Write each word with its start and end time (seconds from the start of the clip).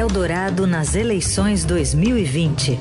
Eldorado 0.00 0.66
nas 0.66 0.94
eleições 0.94 1.62
2020. 1.62 2.80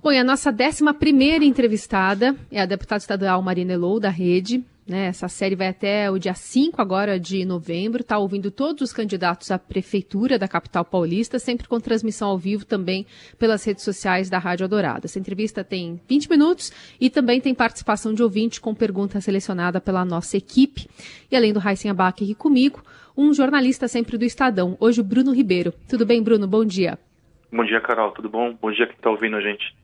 Bom, 0.00 0.12
e 0.12 0.18
a 0.18 0.22
nossa 0.22 0.52
décima 0.52 0.94
primeira 0.94 1.44
entrevistada 1.44 2.36
é 2.48 2.60
a 2.60 2.64
deputada 2.64 3.00
estadual 3.00 3.42
Marina 3.42 3.72
Elou, 3.72 3.98
da 3.98 4.08
Rede. 4.08 4.64
Né? 4.88 5.08
Essa 5.08 5.28
série 5.28 5.54
vai 5.54 5.68
até 5.68 6.10
o 6.10 6.18
dia 6.18 6.32
5 6.32 6.80
agora 6.80 7.20
de 7.20 7.44
novembro. 7.44 8.00
Está 8.00 8.16
ouvindo 8.16 8.50
todos 8.50 8.80
os 8.80 8.92
candidatos 8.92 9.50
à 9.50 9.58
prefeitura 9.58 10.38
da 10.38 10.48
capital 10.48 10.82
paulista, 10.82 11.38
sempre 11.38 11.68
com 11.68 11.78
transmissão 11.78 12.30
ao 12.30 12.38
vivo 12.38 12.64
também 12.64 13.04
pelas 13.38 13.62
redes 13.64 13.84
sociais 13.84 14.30
da 14.30 14.38
Rádio 14.38 14.64
Adorada. 14.64 15.04
Essa 15.04 15.18
entrevista 15.18 15.62
tem 15.62 16.00
20 16.08 16.30
minutos 16.30 16.72
e 16.98 17.10
também 17.10 17.38
tem 17.38 17.54
participação 17.54 18.14
de 18.14 18.22
ouvinte 18.22 18.62
com 18.62 18.74
pergunta 18.74 19.20
selecionada 19.20 19.78
pela 19.78 20.06
nossa 20.06 20.38
equipe. 20.38 20.88
E 21.30 21.36
além 21.36 21.52
do 21.52 21.58
Raíssen 21.58 21.90
Abac 21.90 22.24
aqui 22.24 22.34
comigo, 22.34 22.82
um 23.14 23.34
jornalista 23.34 23.88
sempre 23.88 24.16
do 24.16 24.24
Estadão, 24.24 24.74
hoje 24.80 25.02
o 25.02 25.04
Bruno 25.04 25.34
Ribeiro. 25.34 25.74
Tudo 25.86 26.06
bem, 26.06 26.22
Bruno? 26.22 26.46
Bom 26.46 26.64
dia. 26.64 26.98
Bom 27.52 27.64
dia, 27.64 27.80
Carol. 27.80 28.12
Tudo 28.12 28.30
bom? 28.30 28.54
Bom 28.54 28.70
dia 28.70 28.86
quem 28.86 28.96
está 28.96 29.10
ouvindo 29.10 29.36
a 29.36 29.40
gente. 29.42 29.74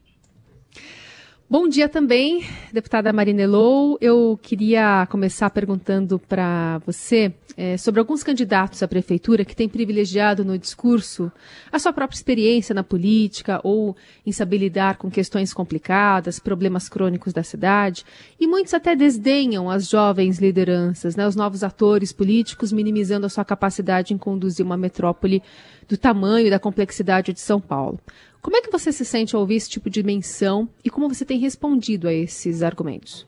Bom 1.49 1.69
dia 1.69 1.91
também, 1.91 2.43
deputada 2.73 3.13
Marinelou. 3.13 3.99
Eu 4.01 4.39
queria 4.43 5.07
começar 5.11 5.51
perguntando 5.51 6.19
para 6.19 6.79
você 6.87 7.35
é, 7.55 7.77
sobre 7.77 8.01
alguns 8.01 8.23
candidatos 8.23 8.83
à 8.83 8.89
prefeitura 8.89 9.45
que 9.45 9.55
têm 9.55 9.69
privilegiado 9.69 10.43
no 10.43 10.59
discurso 10.59 11.31
a 11.71 11.79
sua 11.79 11.93
própria 11.93 12.17
experiência 12.17 12.75
na 12.75 12.83
política 12.83 13.61
ou 13.63 13.95
em 14.25 14.33
saber 14.33 14.57
lidar 14.57 14.97
com 14.97 15.11
questões 15.11 15.53
complicadas, 15.53 16.41
problemas 16.41 16.89
crônicos 16.89 17.35
da 17.35 17.43
cidade, 17.43 18.07
e 18.41 18.47
muitos 18.47 18.73
até 18.73 18.97
desdenham 18.97 19.69
as 19.69 19.87
jovens 19.87 20.39
lideranças, 20.39 21.15
né, 21.15 21.29
os 21.29 21.37
novos 21.37 21.63
atores 21.63 22.11
políticos, 22.11 22.73
minimizando 22.73 23.27
a 23.27 23.29
sua 23.29 23.45
capacidade 23.45 24.15
em 24.15 24.19
conduzir 24.19 24.65
uma 24.65 24.79
metrópole 24.79 25.43
do 25.87 25.99
tamanho 25.99 26.47
e 26.47 26.51
da 26.51 26.59
complexidade 26.59 27.35
de 27.35 27.41
São 27.41 27.61
Paulo. 27.61 28.01
Como 28.45 28.59
é 28.59 28.61
que 28.61 28.71
você 28.71 28.93
se 28.93 29.07
sente 29.07 29.35
ao 29.35 29.41
ouvir 29.41 29.55
esse 29.55 29.71
tipo 29.71 29.89
de 29.89 30.03
menção 30.03 30.69
e 30.85 30.91
como 30.91 31.09
você 31.09 31.25
tem 31.25 31.39
respondido 31.39 32.07
a 32.07 32.13
esses 32.13 32.63
argumentos? 32.63 33.27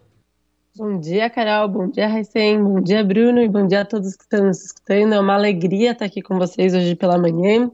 Bom 0.76 1.00
dia, 1.00 1.30
Carol. 1.30 1.66
Bom 1.70 1.88
dia, 1.88 2.06
Raicen. 2.06 2.62
Bom 2.62 2.82
dia, 2.82 3.02
Bruno. 3.02 3.40
E 3.40 3.48
bom 3.48 3.66
dia 3.66 3.80
a 3.80 3.84
todos 3.86 4.14
que 4.14 4.24
estão 4.24 4.44
nos 4.44 4.62
escutando. 4.62 5.14
É 5.14 5.18
uma 5.18 5.32
alegria 5.32 5.92
estar 5.92 6.04
aqui 6.04 6.20
com 6.20 6.36
vocês 6.36 6.74
hoje 6.74 6.94
pela 6.94 7.16
manhã. 7.16 7.72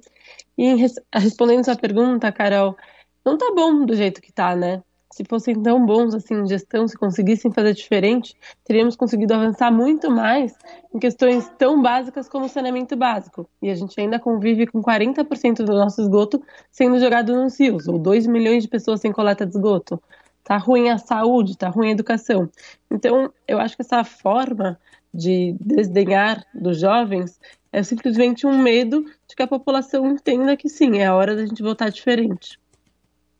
E 0.57 0.77
respondendo 1.13 1.65
sua 1.65 1.75
pergunta, 1.75 2.31
Carol, 2.31 2.77
não 3.25 3.37
tá 3.37 3.53
bom 3.53 3.85
do 3.85 3.97
jeito 3.97 4.23
que 4.23 4.33
tá, 4.33 4.55
né? 4.55 4.81
Se 5.13 5.25
fossem 5.25 5.55
tão 5.63 5.85
bons 5.85 6.15
assim 6.15 6.35
em 6.35 6.47
gestão, 6.47 6.89
se 6.89 6.97
conseguissem 6.97 7.53
fazer 7.53 7.75
diferente, 7.75 8.35
teríamos 8.65 8.97
conseguido 8.97 9.35
avançar 9.35 9.71
muito 9.71 10.11
mais 10.11 10.55
em 10.93 10.99
questões 10.99 11.51
tão 11.59 11.83
básicas 11.83 12.31
como 12.31 12.49
saneamento 12.49 12.97
básico. 12.97 13.47
E 13.61 13.69
a 13.69 13.75
gente 13.75 14.01
ainda 14.01 14.19
convive 14.19 14.67
com 14.67 14.83
40% 14.83 15.65
do 15.65 15.75
nosso 15.75 16.01
esgoto 16.01 16.43
sendo 16.71 16.99
jogado 16.99 17.35
nos 17.35 17.61
rios, 17.61 17.87
ou 17.87 17.99
2 17.99 18.27
milhões 18.27 18.63
de 18.63 18.71
pessoas 18.71 19.01
sem 19.01 19.13
coleta 19.13 19.45
de 19.45 19.53
esgoto. 19.53 20.03
Tá 20.43 20.57
ruim 20.57 20.89
a 20.89 20.97
saúde, 20.97 21.59
tá 21.59 21.69
ruim 21.69 21.89
a 21.89 21.93
educação. 21.93 22.49
Então, 22.91 23.31
eu 23.47 23.61
acho 23.61 23.77
que 23.77 23.83
essa 23.83 24.03
forma 24.05 24.81
de 25.13 25.55
desdenhar 25.61 26.43
dos 26.55 26.81
jovens 26.81 27.39
é 27.71 27.83
simplesmente 27.83 28.47
um 28.47 28.57
medo 28.57 29.05
de 29.29 29.37
que 29.37 29.43
a 29.43 29.47
população 29.47 30.07
entenda 30.07 30.57
que 30.57 30.71
sim, 30.71 30.99
é 30.99 31.07
a 31.07 31.15
hora 31.15 31.37
da 31.37 31.45
gente 31.45 31.63
votar 31.63 31.91
diferente. 31.91 32.62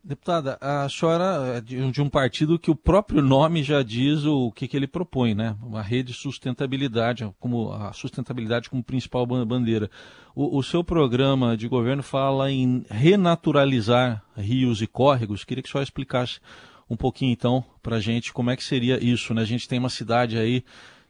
Deputada, 0.05 0.57
a 0.59 0.89
senhora 0.89 1.55
é 1.55 1.61
de 1.61 2.01
um 2.01 2.09
partido 2.09 2.59
que 2.59 2.69
o 2.69 2.75
próprio 2.75 3.21
nome 3.21 3.63
já 3.63 3.81
diz 3.81 4.25
o 4.25 4.51
que, 4.51 4.67
que 4.67 4.75
ele 4.75 4.85
propõe, 4.85 5.33
né? 5.33 5.55
Uma 5.63 5.81
rede 5.81 6.11
de 6.11 6.17
sustentabilidade, 6.17 7.33
como 7.39 7.71
a 7.71 7.93
sustentabilidade 7.93 8.69
como 8.69 8.83
principal 8.83 9.25
bandeira. 9.25 9.89
O, 10.35 10.57
o 10.57 10.61
seu 10.61 10.83
programa 10.83 11.55
de 11.55 11.69
governo 11.69 12.03
fala 12.03 12.51
em 12.51 12.83
renaturalizar 12.89 14.21
rios 14.35 14.81
e 14.81 14.87
córregos. 14.87 15.45
Queria 15.45 15.63
que 15.63 15.69
a 15.69 15.71
senhora 15.71 15.85
explicasse 15.85 16.41
um 16.89 16.97
pouquinho, 16.97 17.31
então, 17.31 17.63
para 17.81 17.95
a 17.95 18.01
gente 18.01 18.33
como 18.33 18.51
é 18.51 18.57
que 18.57 18.63
seria 18.63 19.01
isso, 19.01 19.33
né? 19.33 19.41
A 19.41 19.45
gente 19.45 19.69
tem 19.69 19.79
uma 19.79 19.89
cidade 19.89 20.37
aí 20.37 20.65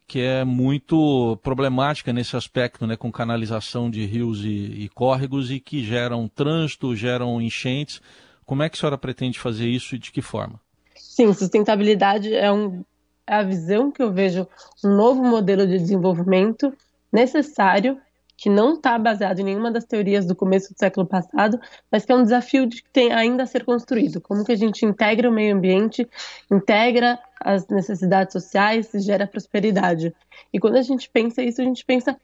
que 0.06 0.20
é 0.20 0.44
muito 0.44 1.36
problemática 1.42 2.12
nesse 2.12 2.36
aspecto, 2.36 2.86
né, 2.86 2.94
com 2.94 3.10
canalização 3.10 3.90
de 3.90 4.04
rios 4.04 4.44
e, 4.44 4.48
e 4.48 4.88
córregos 4.90 5.50
e 5.50 5.58
que 5.58 5.82
geram 5.82 6.28
trânsito, 6.28 6.94
geram 6.94 7.42
enchentes 7.42 8.00
como 8.44 8.62
é 8.62 8.68
que 8.68 8.76
a 8.76 8.80
senhora 8.80 8.98
pretende 8.98 9.38
fazer 9.38 9.66
isso 9.68 9.94
e 9.94 9.98
de 9.98 10.12
que 10.12 10.22
forma? 10.22 10.60
Sim, 10.94 11.32
sustentabilidade 11.32 12.34
é, 12.34 12.50
um, 12.52 12.84
é 13.26 13.34
a 13.34 13.42
visão 13.42 13.90
que 13.90 14.02
eu 14.02 14.12
vejo 14.12 14.46
um 14.84 14.96
novo 14.96 15.22
modelo 15.22 15.66
de 15.66 15.78
desenvolvimento 15.78 16.72
necessário 17.12 17.98
que 18.36 18.50
não 18.50 18.74
está 18.74 18.98
baseado 18.98 19.38
em 19.38 19.44
nenhuma 19.44 19.70
das 19.70 19.84
teorias 19.84 20.26
do 20.26 20.34
começo 20.34 20.72
do 20.72 20.78
século 20.78 21.06
passado, 21.06 21.58
mas 21.90 22.04
que 22.04 22.12
é 22.12 22.16
um 22.16 22.24
desafio 22.24 22.66
de 22.66 22.82
que 22.82 22.90
tem 22.90 23.12
ainda 23.12 23.44
a 23.44 23.46
ser 23.46 23.64
construído. 23.64 24.20
Como 24.20 24.44
que 24.44 24.52
a 24.52 24.56
gente 24.56 24.84
integra 24.84 25.30
o 25.30 25.32
meio 25.32 25.54
ambiente, 25.54 26.08
integra 26.50 27.18
as 27.40 27.66
necessidades 27.68 28.32
sociais 28.32 28.92
e 28.92 28.98
gera 28.98 29.26
prosperidade. 29.26 30.12
E 30.52 30.58
quando 30.58 30.76
a 30.76 30.82
gente 30.82 31.08
pensa 31.08 31.42
isso, 31.42 31.60
a 31.60 31.64
gente 31.64 31.84
pensa 31.84 32.18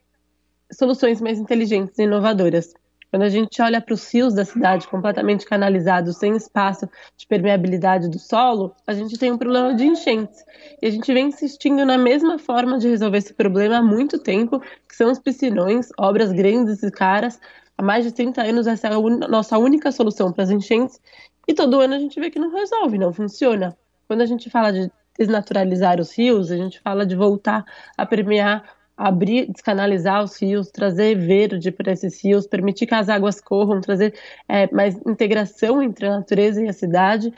soluções 0.72 1.20
mais 1.20 1.38
inteligentes 1.38 1.98
e 1.98 2.02
inovadoras. 2.02 2.74
Quando 3.10 3.22
a 3.22 3.28
gente 3.28 3.60
olha 3.60 3.80
para 3.80 3.92
os 3.92 4.12
rios 4.14 4.34
da 4.34 4.44
cidade 4.44 4.86
completamente 4.86 5.44
canalizados, 5.44 6.16
sem 6.16 6.36
espaço 6.36 6.88
de 7.16 7.26
permeabilidade 7.26 8.08
do 8.08 8.20
solo, 8.20 8.72
a 8.86 8.92
gente 8.92 9.18
tem 9.18 9.32
um 9.32 9.38
problema 9.38 9.74
de 9.74 9.84
enchentes. 9.84 10.44
E 10.80 10.86
a 10.86 10.90
gente 10.90 11.12
vem 11.12 11.26
insistindo 11.26 11.84
na 11.84 11.98
mesma 11.98 12.38
forma 12.38 12.78
de 12.78 12.88
resolver 12.88 13.18
esse 13.18 13.34
problema 13.34 13.78
há 13.78 13.82
muito 13.82 14.16
tempo, 14.18 14.60
que 14.88 14.94
são 14.94 15.10
os 15.10 15.18
piscinões, 15.18 15.88
obras 15.98 16.30
grandes 16.30 16.84
e 16.84 16.90
caras. 16.90 17.40
Há 17.76 17.82
mais 17.82 18.04
de 18.04 18.12
30 18.12 18.42
anos 18.42 18.68
essa 18.68 18.86
é 18.86 18.92
a 18.92 19.28
nossa 19.28 19.58
única 19.58 19.90
solução 19.90 20.32
para 20.32 20.44
as 20.44 20.50
enchentes. 20.50 21.00
E 21.48 21.52
todo 21.52 21.80
ano 21.80 21.94
a 21.94 21.98
gente 21.98 22.20
vê 22.20 22.30
que 22.30 22.38
não 22.38 22.54
resolve, 22.54 22.96
não 22.96 23.12
funciona. 23.12 23.76
Quando 24.06 24.20
a 24.20 24.26
gente 24.26 24.48
fala 24.48 24.72
de 24.72 24.88
desnaturalizar 25.18 26.00
os 26.00 26.16
rios, 26.16 26.50
a 26.52 26.56
gente 26.56 26.80
fala 26.80 27.04
de 27.04 27.16
voltar 27.16 27.64
a 27.96 28.06
permear 28.06 28.62
abrir, 29.00 29.50
descanalizar 29.50 30.22
os 30.22 30.36
rios, 30.40 30.70
trazer 30.70 31.16
verde 31.16 31.72
para 31.72 31.90
esses 31.90 32.22
rios, 32.22 32.46
permitir 32.46 32.86
que 32.86 32.94
as 32.94 33.08
águas 33.08 33.40
corram, 33.40 33.80
trazer 33.80 34.14
é, 34.46 34.70
mais 34.70 34.94
integração 35.06 35.82
entre 35.82 36.06
a 36.06 36.18
natureza 36.18 36.62
e 36.62 36.68
a 36.68 36.72
cidade. 36.72 37.32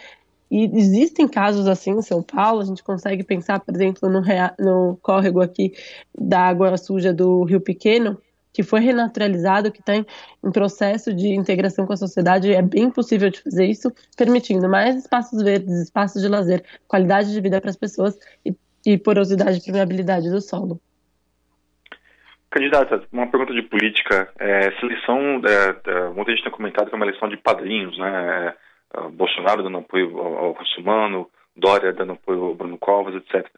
E 0.51 0.65
existem 0.77 1.29
casos 1.29 1.69
assim 1.69 1.93
em 1.93 2.03
São 2.03 2.21
Paulo, 2.21 2.61
a 2.61 2.65
gente 2.65 2.83
consegue 2.83 3.23
pensar, 3.23 3.61
por 3.61 3.73
exemplo, 3.75 4.11
no, 4.11 4.23
no 4.59 4.99
córrego 5.01 5.41
aqui 5.41 5.73
da 6.19 6.41
água 6.41 6.77
suja 6.77 7.15
do 7.15 7.45
Rio 7.45 7.61
Pequeno, 7.61 8.19
que 8.53 8.65
foi 8.65 8.81
renaturalizado, 8.81 9.71
que 9.71 9.81
está 9.81 9.95
em, 9.95 10.05
em, 10.45 10.51
processo 10.51 11.15
de 11.15 11.29
integração 11.29 11.87
com 11.87 11.93
a 11.93 11.97
sociedade, 11.97 12.53
é 12.53 12.61
bem 12.61 12.91
possível 12.91 13.31
de 13.31 13.41
fazer 13.41 13.67
isso, 13.67 13.91
permitindo 14.17 14.69
mais 14.69 14.97
espaços 14.97 15.41
verdes, 15.41 15.81
espaços 15.81 16.21
de 16.21 16.29
lazer, 16.29 16.65
qualidade 16.89 17.33
de 17.33 17.41
vida 17.41 17.61
para 17.61 17.71
as 17.71 17.77
pessoas 17.77 18.19
e, 18.45 18.53
e 18.85 18.99
porosidade 18.99 19.59
e 19.59 19.63
permeabilidade 19.63 20.29
do 20.29 20.41
solo. 20.41 20.81
Candidata, 22.53 23.03
uma 23.11 23.27
pergunta 23.27 23.55
de 23.55 23.63
política. 23.63 24.31
É, 24.39 24.71
seleção, 24.73 25.41
é, 25.41 25.91
é, 25.91 26.09
muita 26.11 26.33
gente 26.33 26.43
tem 26.43 26.53
comentado 26.53 26.89
que 26.89 26.95
é 26.95 26.97
uma 26.97 27.07
eleição 27.07 27.27
de 27.27 27.39
padrinhos, 27.39 27.97
né? 27.99 28.55
É, 28.95 29.09
Bolsonaro 29.09 29.63
dando 29.63 29.79
apoio 29.79 30.19
ao, 30.19 30.53
Russumano, 30.53 31.31
Dória 31.57 31.95
dando 31.95 32.13
apoio 32.13 32.45
ao 32.45 32.55
Bruno 32.55 32.77
Covas, 32.77 33.15
etc. 33.15 33.49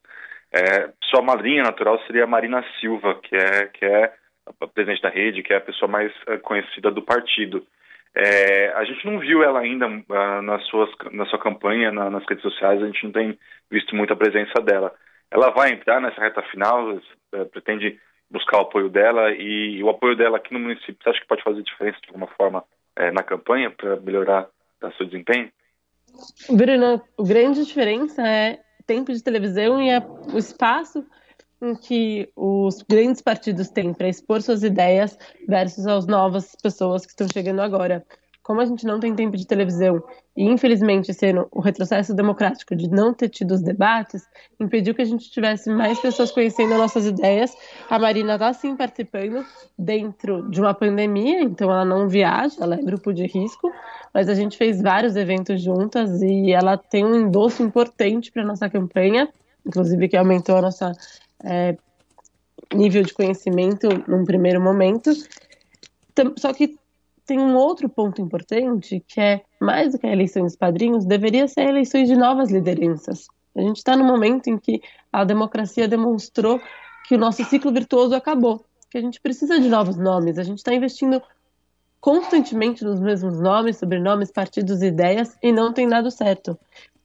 É, 0.53 0.91
sua 1.11 1.21
madrinha 1.23 1.65
natural 1.65 2.01
seria 2.07 2.23
a 2.23 2.29
Marina 2.29 2.65
Silva, 2.79 3.17
que 3.21 3.35
é, 3.35 3.67
que 3.67 3.85
é 3.85 4.13
a 4.61 4.67
presidente 4.69 5.03
da 5.03 5.09
rede, 5.09 5.43
que 5.43 5.53
é 5.53 5.57
a 5.57 5.61
pessoa 5.61 5.91
mais 5.91 6.13
é, 6.29 6.37
conhecida 6.37 6.93
do 6.93 7.03
partido. 7.03 7.67
É, 8.15 8.69
a 8.77 8.85
gente 8.85 9.05
não 9.05 9.19
viu 9.19 9.43
ela 9.43 9.59
ainda 9.59 9.89
uh, 9.89 10.43
nas 10.43 10.65
suas, 10.67 10.89
na 11.11 11.27
sua 11.27 11.39
campanha, 11.41 11.91
na, 11.91 12.09
nas 12.09 12.25
redes 12.29 12.43
sociais, 12.43 12.81
a 12.81 12.87
gente 12.87 13.03
não 13.03 13.11
tem 13.11 13.37
visto 13.69 13.97
muita 13.97 14.15
presença 14.15 14.63
dela. 14.63 14.95
Ela 15.33 15.51
vai 15.51 15.73
entrar 15.73 16.01
nessa 16.01 16.21
reta 16.21 16.43
final, 16.43 16.97
pretende 17.51 17.99
buscar 18.31 18.59
o 18.59 18.63
apoio 18.63 18.89
dela 18.89 19.31
e, 19.33 19.83
o 19.83 19.89
apoio 19.89 20.17
dela 20.17 20.37
aqui 20.37 20.53
no 20.53 20.61
município, 20.61 20.97
você 21.03 21.11
acha 21.11 21.21
que 21.21 21.27
pode 21.27 21.43
fazer 21.43 21.63
diferença 21.63 21.99
de 22.01 22.09
alguma 22.09 22.27
forma 22.29 22.65
é, 22.97 23.11
na 23.11 23.23
campanha 23.23 23.71
para 23.71 23.97
melhorar 24.01 24.49
o 24.83 24.93
seu 24.93 25.07
desempenho? 25.07 25.51
Bruno, 26.51 27.03
a 27.19 27.23
grande 27.23 27.65
diferença 27.65 28.27
é 28.27 28.61
tempo 28.87 29.13
de 29.13 29.23
televisão 29.23 29.81
e 29.81 29.91
é 29.91 29.99
o 29.99 30.39
espaço 30.39 31.05
em 31.63 31.75
que 31.75 32.31
os 32.37 32.83
grandes 32.83 33.23
partidos 33.23 33.71
têm 33.71 33.95
para 33.95 34.09
expor 34.09 34.43
suas 34.43 34.63
ideias 34.63 35.19
versus 35.49 35.87
as 35.87 36.07
novas 36.07 36.55
pessoas 36.63 37.07
que 37.07 37.13
estão 37.13 37.27
chegando 37.33 37.61
agora 37.61 38.05
como 38.45 38.61
a 38.61 38.67
gente 38.67 38.85
não 38.85 39.01
tem 39.01 39.15
tempo 39.15 39.39
de 39.39 39.47
televisão 39.47 40.05
e, 40.37 40.45
infelizmente, 40.45 41.15
sendo 41.15 41.49
o 41.51 41.61
retrocesso 41.61 42.13
democrático 42.13 42.77
de 42.77 42.89
não 42.91 43.15
ter 43.15 43.31
tido 43.31 43.55
os 43.55 43.63
debates, 43.63 44.23
impediu 44.61 44.95
que 44.95 45.01
a 45.01 45.07
gente 45.07 45.31
tivesse 45.31 45.71
mais 45.71 45.99
pessoas 45.99 46.31
conhecendo 46.31 46.77
nossas 46.77 47.07
ideias. 47.07 47.57
A 47.89 47.99
Marina 47.99 48.35
está, 48.35 48.53
sim, 48.53 48.77
participando 48.77 49.45
dentro 49.79 50.49
de 50.51 50.61
uma 50.61 50.75
pandemia, 50.75 51.41
então 51.41 51.71
ela 51.71 51.87
não 51.87 52.07
viaja, 52.07 52.57
ela 52.61 52.75
é 52.75 52.83
grupo 52.83 53.15
de 53.15 53.27
risco, 53.27 53.73
mas 54.13 54.29
a 54.29 54.35
gente 54.35 54.59
fez 54.59 54.83
vários 54.83 55.17
eventos 55.17 55.63
juntas 55.63 56.21
e 56.21 56.53
ela 56.53 56.77
tem 56.77 57.03
um 57.03 57.15
endosso 57.15 57.63
importante 57.63 58.31
para 58.31 58.45
nossa 58.45 58.69
campanha, 58.69 59.27
inclusive 59.67 60.07
que 60.07 60.19
aumentou 60.19 60.59
a 60.59 60.61
nossa 60.61 60.93
é, 61.43 61.79
nível 62.75 63.03
de 63.03 63.15
conhecimento 63.15 63.89
num 64.07 64.23
primeiro 64.23 64.61
momento. 64.61 65.11
Só 66.37 66.53
que 66.53 66.77
tem 67.27 67.39
um 67.39 67.55
outro 67.55 67.89
ponto 67.89 68.21
importante, 68.21 69.03
que 69.07 69.21
é, 69.21 69.43
mais 69.61 69.93
do 69.93 69.99
que 69.99 70.07
a 70.07 70.13
eleição 70.13 70.43
dos 70.45 70.57
padrinhos, 70.57 71.05
deveria 71.05 71.49
ser 71.49 71.61
a 71.61 71.69
eleição 71.71 72.03
de 72.05 72.15
novas 72.15 72.51
lideranças. 72.51 73.27
A 73.57 73.61
gente 73.61 73.77
está 73.77 73.97
no 73.97 74.05
momento 74.05 74.49
em 74.49 74.59
que 74.59 74.83
a 75.13 75.25
democracia 75.25 75.89
demonstrou 75.89 76.61
que 77.07 77.15
o 77.15 77.19
nosso 77.19 77.45
ciclo 77.45 77.73
virtuoso 77.73 78.15
acabou, 78.15 78.65
que 78.91 78.99
a 78.99 79.01
gente 79.01 79.21
precisa 79.21 79.59
de 79.61 79.69
novos 79.69 79.97
nomes, 79.97 80.39
a 80.39 80.43
gente 80.43 80.59
está 80.59 80.75
investindo 80.75 81.23
constantemente 82.01 82.85
nos 82.85 83.01
mesmos 83.01 83.41
nomes, 83.41 83.79
sobrenomes, 83.79 84.31
partidos 84.31 84.83
ideias 84.83 85.37
e 85.43 85.53
não 85.53 85.73
tem 85.73 85.89
dado 85.89 86.11
certo. 86.11 86.59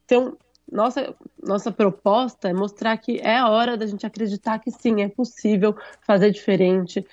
Então, 0.04 0.36
nossa, 0.72 1.16
nossa 1.42 1.72
proposta 1.72 2.50
é 2.50 2.54
mostrar 2.54 2.98
que 2.98 3.20
é 3.20 3.38
a 3.38 3.50
hora 3.50 3.78
da 3.78 3.86
gente 3.86 4.06
acreditar 4.06 4.60
que 4.60 4.72
sim, 4.72 5.02
é 5.02 5.10
possível 5.10 5.76
fazer 6.02 6.32
diferente, 6.32 7.06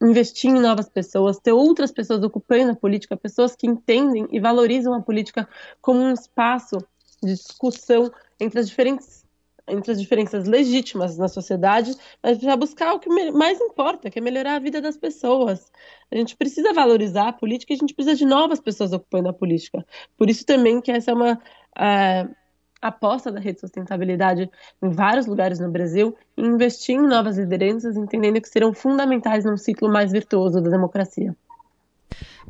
investir 0.00 0.50
em 0.50 0.60
novas 0.60 0.88
pessoas, 0.88 1.38
ter 1.38 1.52
outras 1.52 1.90
pessoas 1.90 2.22
ocupando 2.22 2.72
a 2.72 2.76
política, 2.76 3.16
pessoas 3.16 3.56
que 3.56 3.66
entendem 3.66 4.26
e 4.30 4.40
valorizam 4.40 4.94
a 4.94 5.02
política 5.02 5.48
como 5.80 6.00
um 6.00 6.12
espaço 6.12 6.78
de 7.22 7.34
discussão 7.34 8.10
entre 8.38 8.60
as 8.60 8.68
diferentes 8.68 9.26
entre 9.70 9.92
as 9.92 10.00
diferenças 10.00 10.46
legítimas 10.46 11.18
na 11.18 11.28
sociedade, 11.28 11.94
mas 12.22 12.38
para 12.38 12.56
buscar 12.56 12.94
o 12.94 12.98
que 12.98 13.08
mais 13.30 13.60
importa, 13.60 14.10
que 14.10 14.18
é 14.18 14.22
melhorar 14.22 14.56
a 14.56 14.58
vida 14.58 14.80
das 14.80 14.96
pessoas. 14.96 15.70
A 16.10 16.16
gente 16.16 16.36
precisa 16.36 16.72
valorizar 16.72 17.28
a 17.28 17.32
política 17.32 17.72
e 17.72 17.76
a 17.76 17.78
gente 17.78 17.94
precisa 17.94 18.16
de 18.16 18.24
novas 18.24 18.60
pessoas 18.60 18.92
ocupando 18.94 19.28
a 19.28 19.32
política. 19.32 19.86
Por 20.16 20.30
isso 20.30 20.44
também 20.46 20.80
que 20.80 20.90
essa 20.90 21.10
é 21.10 21.14
uma 21.14 21.34
uh, 21.34 22.34
aposta 22.80 23.30
da 23.30 23.40
rede 23.40 23.60
sustentabilidade 23.60 24.50
em 24.82 24.90
vários 24.90 25.26
lugares 25.26 25.58
no 25.58 25.70
Brasil 25.70 26.16
e 26.36 26.42
investir 26.42 26.96
em 26.96 27.06
novas 27.06 27.36
lideranças, 27.38 27.96
entendendo 27.96 28.40
que 28.40 28.48
serão 28.48 28.72
fundamentais 28.72 29.44
num 29.44 29.56
ciclo 29.56 29.88
mais 29.88 30.12
virtuoso 30.12 30.60
da 30.60 30.70
democracia. 30.70 31.34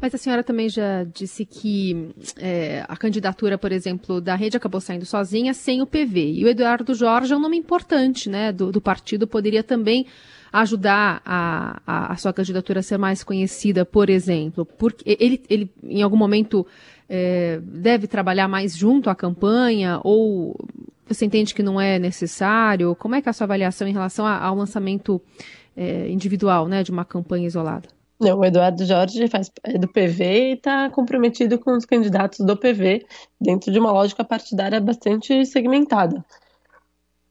Mas 0.00 0.14
a 0.14 0.19
senhora 0.19 0.44
também 0.44 0.69
já 0.69 1.02
disse 1.04 1.44
que 1.44 2.14
é, 2.36 2.84
a 2.88 2.96
candidatura, 2.96 3.58
por 3.58 3.72
exemplo, 3.72 4.20
da 4.20 4.36
rede 4.36 4.56
acabou 4.56 4.80
saindo 4.80 5.04
sozinha 5.04 5.52
sem 5.52 5.82
o 5.82 5.86
PV. 5.86 6.34
E 6.34 6.44
o 6.44 6.48
Eduardo 6.48 6.94
Jorge 6.94 7.32
é 7.32 7.36
um 7.36 7.40
nome 7.40 7.56
importante 7.56 8.28
né, 8.28 8.52
do, 8.52 8.70
do 8.70 8.80
partido, 8.80 9.26
poderia 9.26 9.62
também 9.64 10.06
ajudar 10.52 11.20
a, 11.25 11.80
a, 11.86 12.12
a, 12.12 12.16
sua 12.16 12.32
candidatura 12.32 12.80
a 12.80 12.82
ser 12.82 12.96
mais 12.96 13.25
conhecida, 13.25 13.84
por 13.84 14.08
exemplo. 14.08 14.64
Porque 14.64 15.16
ele, 15.19 15.42
ele 15.50 15.70
em 15.82 16.02
algum 16.02 16.16
momento, 16.16 16.66
é, 17.08 17.58
deve 17.62 18.06
trabalhar 18.06 18.49
mais 18.49 18.76
junto 18.76 19.08
à 19.08 19.14
campanha 19.14 20.00
ou 20.05 20.55
você 21.06 21.25
entende 21.25 21.55
que 21.55 21.62
não 21.62 21.81
é 21.81 21.99
necessário? 21.99 22.94
Como 22.94 23.14
é 23.14 23.22
que 23.22 23.28
é 23.28 23.31
a 23.31 23.32
sua 23.32 23.46
avaliação 23.46 23.88
em 23.88 23.93
relação 23.93 24.26
ao 24.26 24.55
lançamento 24.55 25.20
é, 25.75 26.08
individual 26.10 26.69
né, 26.69 26.82
de 26.82 26.90
uma 26.90 27.05
campanha 27.05 27.46
isolada? 27.46 27.88
Não, 28.20 28.40
o 28.40 28.44
Eduardo 28.44 28.84
Jorge 28.84 29.28
faz 29.28 29.50
é 29.62 29.78
do 29.78 29.87
PV 29.87 30.25
e 30.25 30.52
está 30.55 30.90
comprometido 30.90 31.56
com 31.58 31.76
os 31.76 31.84
candidatos 31.84 32.44
do 32.44 32.56
PV 32.56 33.06
dentro 33.40 33.72
de 33.72 33.78
uma 33.78 33.93
lógica 33.93 34.25
partidária 34.25 34.81
bastante 34.81 35.46
segmentada. 35.46 36.25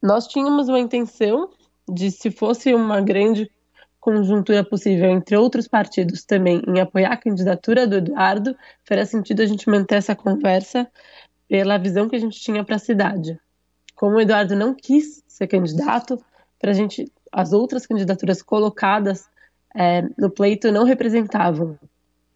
Nós 0.02 0.28
tínhamos 0.28 0.70
uma 0.70 0.80
intenção 0.80 1.50
de, 1.90 2.10
se 2.10 2.32
fosse 2.32 2.74
uma 2.74 3.02
grande 3.02 3.52
conjuntura 4.00 4.64
possível 4.64 5.10
entre 5.10 5.36
outros 5.36 5.68
partidos 5.68 6.24
também 6.24 6.62
em 6.68 6.80
apoiar 6.80 7.12
a 7.12 7.18
candidatura 7.18 7.88
do 7.88 7.98
Eduardo, 7.98 8.56
faria 8.84 9.06
sentido 9.06 9.42
a 9.42 9.46
gente 9.46 9.70
manter 9.70 9.96
essa 9.96 10.16
conversa 10.16 10.88
pela 11.48 11.78
visão 11.78 12.08
que 12.10 12.16
a 12.16 12.20
gente 12.20 12.40
tinha 12.40 12.64
para 12.64 12.76
a 12.76 12.80
cidade. 12.80 13.40
Como 13.96 14.16
o 14.16 14.22
Eduardo 14.22 14.56
não 14.56 14.74
quis 14.74 15.24
ser 15.28 15.48
candidato, 15.48 16.24
para 16.60 16.72
a 16.72 16.74
gente 16.74 17.12
as 17.32 17.54
outras 17.54 17.86
candidaturas 17.86 18.42
colocadas 18.42 19.30
é, 19.76 20.02
no 20.18 20.30
pleito 20.30 20.72
não 20.72 20.86
representavam 20.86 21.78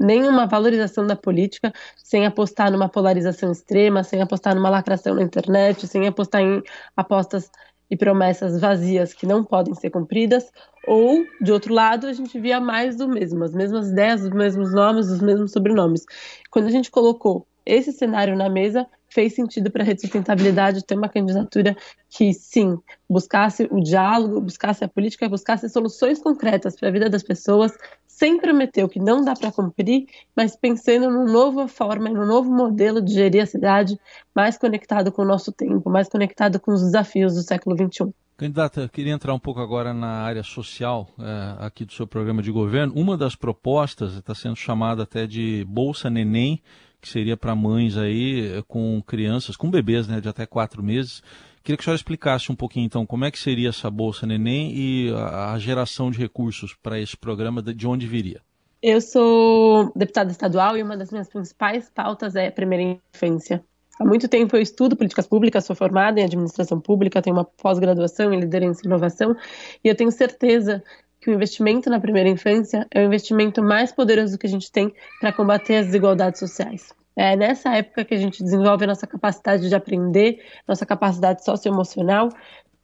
nenhuma 0.01 0.47
valorização 0.47 1.05
da 1.05 1.15
política, 1.15 1.71
sem 1.95 2.25
apostar 2.25 2.71
numa 2.71 2.89
polarização 2.89 3.51
extrema, 3.51 4.03
sem 4.03 4.21
apostar 4.21 4.55
numa 4.55 4.69
lacração 4.69 5.13
na 5.13 5.21
internet, 5.21 5.87
sem 5.87 6.07
apostar 6.07 6.41
em 6.41 6.61
apostas 6.97 7.51
e 7.91 7.97
promessas 7.97 8.59
vazias 8.59 9.13
que 9.13 9.27
não 9.27 9.43
podem 9.43 9.75
ser 9.75 9.89
cumpridas, 9.89 10.49
ou, 10.88 11.25
de 11.41 11.51
outro 11.51 11.73
lado, 11.73 12.07
a 12.07 12.13
gente 12.13 12.39
via 12.39 12.59
mais 12.61 12.95
do 12.95 13.07
mesmo, 13.07 13.43
as 13.43 13.53
mesmas 13.53 13.89
ideias, 13.89 14.23
os 14.23 14.29
mesmos 14.29 14.73
nomes, 14.73 15.11
os 15.11 15.21
mesmos 15.21 15.51
sobrenomes. 15.51 16.05
Quando 16.49 16.67
a 16.67 16.71
gente 16.71 16.89
colocou 16.89 17.45
esse 17.65 17.91
cenário 17.91 18.35
na 18.35 18.49
mesa, 18.49 18.88
fez 19.09 19.35
sentido 19.35 19.69
para 19.69 19.83
a 19.83 19.85
rede 19.85 20.01
sustentabilidade 20.01 20.85
ter 20.85 20.95
uma 20.95 21.09
candidatura 21.09 21.75
que, 22.09 22.33
sim, 22.33 22.77
buscasse 23.09 23.67
o 23.69 23.81
diálogo, 23.81 24.39
buscasse 24.39 24.83
a 24.83 24.87
política, 24.87 25.27
buscasse 25.27 25.69
soluções 25.69 26.19
concretas 26.19 26.75
para 26.75 26.87
a 26.87 26.91
vida 26.91 27.09
das 27.09 27.21
pessoas, 27.21 27.73
sem 28.21 28.38
prometer 28.39 28.83
o 28.83 28.88
que 28.88 29.00
não 29.00 29.25
dá 29.25 29.33
para 29.33 29.51
cumprir, 29.51 30.06
mas 30.35 30.56
pensando 30.56 31.09
numa 31.09 31.25
nova 31.25 31.68
forma, 31.68 32.07
num 32.07 32.27
novo 32.27 32.51
modelo 32.51 33.01
de 33.01 33.12
gerir 33.15 33.41
a 33.41 33.47
cidade 33.47 34.00
mais 34.35 34.59
conectado 34.59 35.12
com 35.12 35.23
o 35.23 35.25
nosso 35.25 35.51
tempo, 35.51 35.89
mais 35.89 36.07
conectado 36.07 36.59
com 36.59 36.71
os 36.71 36.83
desafios 36.83 37.33
do 37.33 37.41
século 37.41 37.75
XXI. 37.75 38.13
Candidata, 38.38 38.88
queria 38.94 39.12
entrar 39.12 39.33
um 39.33 39.39
pouco 39.39 39.59
agora 39.59 39.91
na 39.91 40.21
área 40.21 40.44
social 40.44 41.09
é, 41.19 41.65
aqui 41.65 41.83
do 41.83 41.94
seu 41.94 42.06
programa 42.06 42.44
de 42.44 42.51
governo. 42.51 42.94
Uma 42.95 43.18
das 43.18 43.35
propostas 43.35 44.13
está 44.13 44.35
sendo 44.35 44.56
chamada 44.56 45.01
até 45.01 45.25
de 45.25 45.65
Bolsa 45.68 46.07
Neném, 46.07 46.62
que 47.01 47.09
seria 47.09 47.35
para 47.35 47.56
mães 47.56 47.97
aí 47.97 48.51
eh, 48.57 48.63
com 48.68 49.01
crianças, 49.01 49.57
com 49.57 49.71
bebês 49.71 50.07
né, 50.07 50.21
de 50.21 50.29
até 50.29 50.45
quatro 50.45 50.83
meses. 50.83 51.23
Queria 51.63 51.77
que 51.77 51.83
a 51.83 51.85
senhora 51.85 51.97
explicasse 51.97 52.51
um 52.51 52.55
pouquinho, 52.55 52.85
então, 52.85 53.05
como 53.05 53.23
é 53.23 53.29
que 53.29 53.37
seria 53.37 53.69
essa 53.69 53.89
Bolsa 53.89 54.25
Neném 54.25 54.73
e 54.75 55.13
a, 55.13 55.57
geração 55.59 56.09
de 56.09 56.17
recursos 56.17 56.75
para 56.81 56.99
esse 56.99 57.15
programa, 57.15 57.61
de 57.61 57.87
onde 57.87 58.07
viria? 58.07 58.41
Eu 58.81 58.99
sou 58.99 59.91
deputada 59.95 60.31
estadual 60.31 60.75
e 60.75 60.81
uma 60.81 60.97
das 60.97 61.11
minhas 61.11 61.29
principais 61.29 61.87
pautas 61.87 62.35
é 62.35 62.49
primeira 62.49 62.99
infância. 63.13 63.63
Há 63.99 64.03
muito 64.03 64.27
tempo 64.27 64.55
eu 64.55 64.61
estudo 64.61 64.95
políticas 64.95 65.27
públicas, 65.27 65.63
sou 65.63 65.75
formada 65.75 66.19
em 66.19 66.23
administração 66.23 66.79
pública, 66.79 67.21
tenho 67.21 67.35
uma 67.35 67.45
pós-graduação 67.45 68.33
em 68.33 68.39
liderança 68.39 68.81
e 68.83 68.87
inovação, 68.87 69.37
e 69.83 69.87
eu 69.87 69.95
tenho 69.95 70.11
certeza 70.11 70.83
que 71.19 71.29
o 71.29 71.33
investimento 71.33 71.87
na 71.91 71.99
primeira 71.99 72.27
infância 72.27 72.87
é 72.89 73.01
o 73.01 73.05
investimento 73.05 73.61
mais 73.61 73.91
poderoso 73.91 74.39
que 74.39 74.47
a 74.47 74.49
gente 74.49 74.71
tem 74.71 74.91
para 75.19 75.31
combater 75.31 75.75
as 75.75 75.85
desigualdades 75.85 76.39
sociais. 76.39 76.91
É 77.15 77.35
nessa 77.35 77.75
época 77.75 78.05
que 78.05 78.13
a 78.13 78.17
gente 78.17 78.43
desenvolve 78.43 78.85
a 78.85 78.87
nossa 78.87 79.05
capacidade 79.05 79.67
de 79.67 79.75
aprender, 79.75 80.43
nossa 80.67 80.85
capacidade 80.85 81.43
socioemocional, 81.43 82.29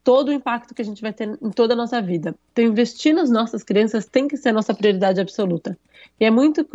todo 0.04 0.30
o 0.30 0.34
impacto 0.34 0.74
que 0.74 0.82
a 0.82 0.86
gente 0.86 1.02
vai 1.02 1.12
ter 1.12 1.38
em 1.42 1.52
toda 1.52 1.74
a 1.74 1.78
nossa 1.78 2.02
vida. 2.02 2.34
Então, 2.52 2.64
investir 2.64 3.14
nas 3.14 3.30
nossas 3.30 3.62
crianças 3.62 4.06
tem 4.06 4.28
que 4.28 4.38
ser 4.38 4.50
a 4.50 4.54
nossa 4.54 4.74
prioridade 4.74 5.20
absoluta. 5.20 5.78
E 6.20 6.26
é 6.26 6.32
muito. 6.32 6.66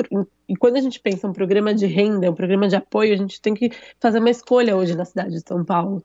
E 0.48 0.56
quando 0.56 0.76
a 0.76 0.80
gente 0.80 1.00
pensa 1.00 1.26
um 1.26 1.32
programa 1.32 1.74
de 1.74 1.86
renda, 1.86 2.30
um 2.30 2.34
programa 2.34 2.68
de 2.68 2.76
apoio, 2.76 3.14
a 3.14 3.16
gente 3.16 3.40
tem 3.40 3.54
que 3.54 3.70
fazer 3.98 4.18
uma 4.18 4.28
escolha 4.28 4.76
hoje 4.76 4.94
na 4.94 5.04
cidade 5.04 5.30
de 5.30 5.40
São 5.46 5.64
Paulo. 5.64 6.04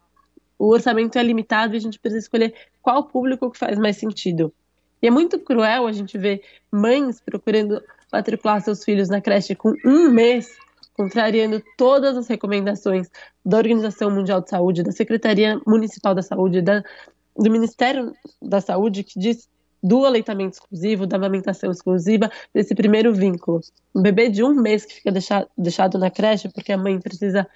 O 0.57 0.69
orçamento 0.69 1.17
é 1.17 1.23
limitado 1.23 1.73
e 1.73 1.77
a 1.77 1.81
gente 1.81 1.99
precisa 1.99 2.23
escolher 2.23 2.53
qual 2.81 3.03
público 3.03 3.51
que 3.51 3.57
faz 3.57 3.77
mais 3.77 3.97
sentido. 3.97 4.53
E 5.01 5.07
é 5.07 5.11
muito 5.11 5.37
cruel 5.37 5.85
a 5.85 5.91
gente 5.91 6.17
ver 6.17 6.41
mães 6.71 7.19
procurando 7.19 7.83
matricular 8.11 8.61
seus 8.61 8.83
filhos 8.83 9.09
na 9.09 9.21
creche 9.21 9.53
com 9.53 9.73
um 9.85 10.09
mês, 10.09 10.55
contrariando 10.97 11.63
todas 11.77 12.17
as 12.17 12.27
recomendações 12.27 13.07
da 13.45 13.57
Organização 13.57 14.09
Mundial 14.09 14.41
de 14.41 14.49
Saúde, 14.49 14.81
da 14.81 14.91
Secretaria 14.91 15.61
Municipal 15.65 16.15
da 16.15 16.23
Saúde, 16.23 16.61
da, 16.61 16.83
do 17.37 17.51
Ministério 17.51 18.11
da 18.41 18.59
Saúde, 18.59 19.03
que 19.03 19.19
diz 19.19 19.47
do 19.81 20.05
aleitamento 20.05 20.55
exclusivo, 20.55 21.05
da 21.05 21.17
amamentação 21.17 21.69
exclusiva, 21.69 22.31
desse 22.51 22.73
primeiro 22.73 23.13
vínculo. 23.13 23.61
Um 23.95 24.01
bebê 24.01 24.27
de 24.27 24.43
um 24.43 24.55
mês 24.55 24.85
que 24.85 24.95
fica 24.95 25.11
deixado, 25.11 25.47
deixado 25.55 25.99
na 25.99 26.09
creche 26.09 26.49
porque 26.49 26.71
a 26.71 26.77
mãe 26.77 26.99
precisa 26.99 27.47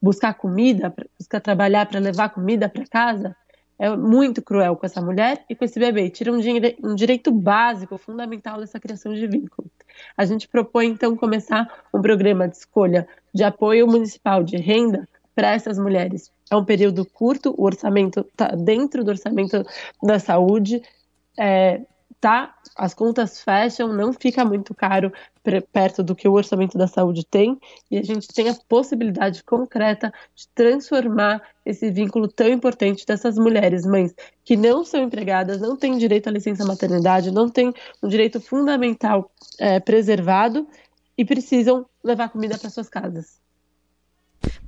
buscar 0.00 0.32
comida, 0.32 0.92
buscar 1.18 1.40
trabalhar 1.40 1.84
para 1.84 2.00
levar 2.00 2.30
comida 2.30 2.66
para 2.66 2.86
casa, 2.86 3.36
é 3.78 3.94
muito 3.94 4.42
cruel 4.42 4.74
com 4.74 4.86
essa 4.86 5.02
mulher 5.02 5.44
e 5.48 5.54
com 5.54 5.64
esse 5.64 5.78
bebê. 5.78 6.08
Tira 6.08 6.32
um, 6.32 6.38
um 6.82 6.94
direito 6.94 7.30
básico, 7.30 7.98
fundamental 7.98 8.58
dessa 8.60 8.80
criação 8.80 9.12
de 9.12 9.26
vínculo. 9.26 9.70
A 10.16 10.24
gente 10.24 10.48
propõe, 10.48 10.86
então, 10.86 11.16
começar 11.16 11.68
um 11.92 12.00
programa 12.00 12.48
de 12.48 12.56
escolha 12.56 13.08
de 13.34 13.44
apoio 13.44 13.86
municipal 13.86 14.42
de 14.42 14.56
renda 14.56 15.08
para 15.34 15.52
essas 15.52 15.78
mulheres. 15.78 16.30
É 16.50 16.56
um 16.56 16.64
período 16.64 17.06
curto, 17.06 17.54
o 17.56 17.64
orçamento 17.64 18.20
está 18.20 18.48
dentro 18.48 19.04
do 19.04 19.10
orçamento 19.10 19.64
da 20.02 20.18
saúde, 20.18 20.82
é, 21.38 21.80
tá, 22.20 22.54
as 22.76 22.92
contas 22.92 23.40
fecham, 23.42 23.92
não 23.92 24.12
fica 24.12 24.44
muito 24.44 24.74
caro 24.74 25.12
perto 25.72 26.02
do 26.02 26.14
que 26.14 26.28
o 26.28 26.32
orçamento 26.32 26.76
da 26.76 26.86
saúde 26.86 27.24
tem, 27.24 27.58
e 27.90 27.96
a 27.96 28.02
gente 28.02 28.28
tem 28.28 28.48
a 28.48 28.54
possibilidade 28.68 29.42
concreta 29.42 30.12
de 30.34 30.46
transformar 30.54 31.42
esse 31.64 31.90
vínculo 31.90 32.28
tão 32.28 32.48
importante 32.48 33.06
dessas 33.06 33.36
mulheres, 33.36 33.86
mães, 33.86 34.14
que 34.44 34.56
não 34.56 34.84
são 34.84 35.02
empregadas, 35.02 35.60
não 35.60 35.76
têm 35.76 35.96
direito 35.96 36.28
à 36.28 36.32
licença 36.32 36.64
maternidade, 36.64 37.30
não 37.30 37.48
têm 37.48 37.72
um 38.02 38.08
direito 38.08 38.40
fundamental 38.40 39.30
é, 39.58 39.80
preservado 39.80 40.68
e 41.16 41.24
precisam 41.24 41.86
levar 42.04 42.28
comida 42.28 42.58
para 42.58 42.70
suas 42.70 42.88
casas. 42.88 43.39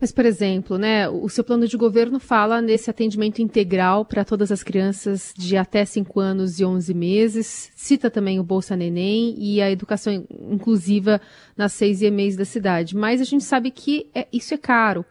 Mas, 0.02 0.10
por 0.10 0.26
exemplo, 0.26 0.78
né, 0.78 1.08
o 1.08 1.28
seu 1.28 1.44
plano 1.44 1.68
de 1.68 1.76
governo 1.76 2.18
fala 2.18 2.60
nesse 2.60 2.90
atendimento 2.90 3.40
integral 3.40 4.04
para 4.04 4.24
todas 4.24 4.50
as 4.50 4.60
crianças 4.60 5.32
de 5.38 5.56
até 5.56 5.84
5 5.84 6.18
anos 6.18 6.58
e 6.58 6.64
11 6.64 6.92
meses, 6.92 7.70
cita 7.76 8.10
também 8.10 8.40
o 8.40 8.42
Bolsa 8.42 8.74
Neném 8.74 9.32
e 9.38 9.62
a 9.62 9.70
educação 9.70 10.26
inclusiva 10.50 11.20
nas 11.56 11.72
seis 11.74 12.02
EMEIs 12.02 12.34
da 12.34 12.44
cidade. 12.44 12.96
Mas 12.96 13.20
a 13.20 13.24
gente 13.24 13.44
sabe 13.44 13.70
que 13.70 14.10
é, 14.12 14.26
isso 14.32 14.52
é 14.52 14.58
caro. 14.58 15.04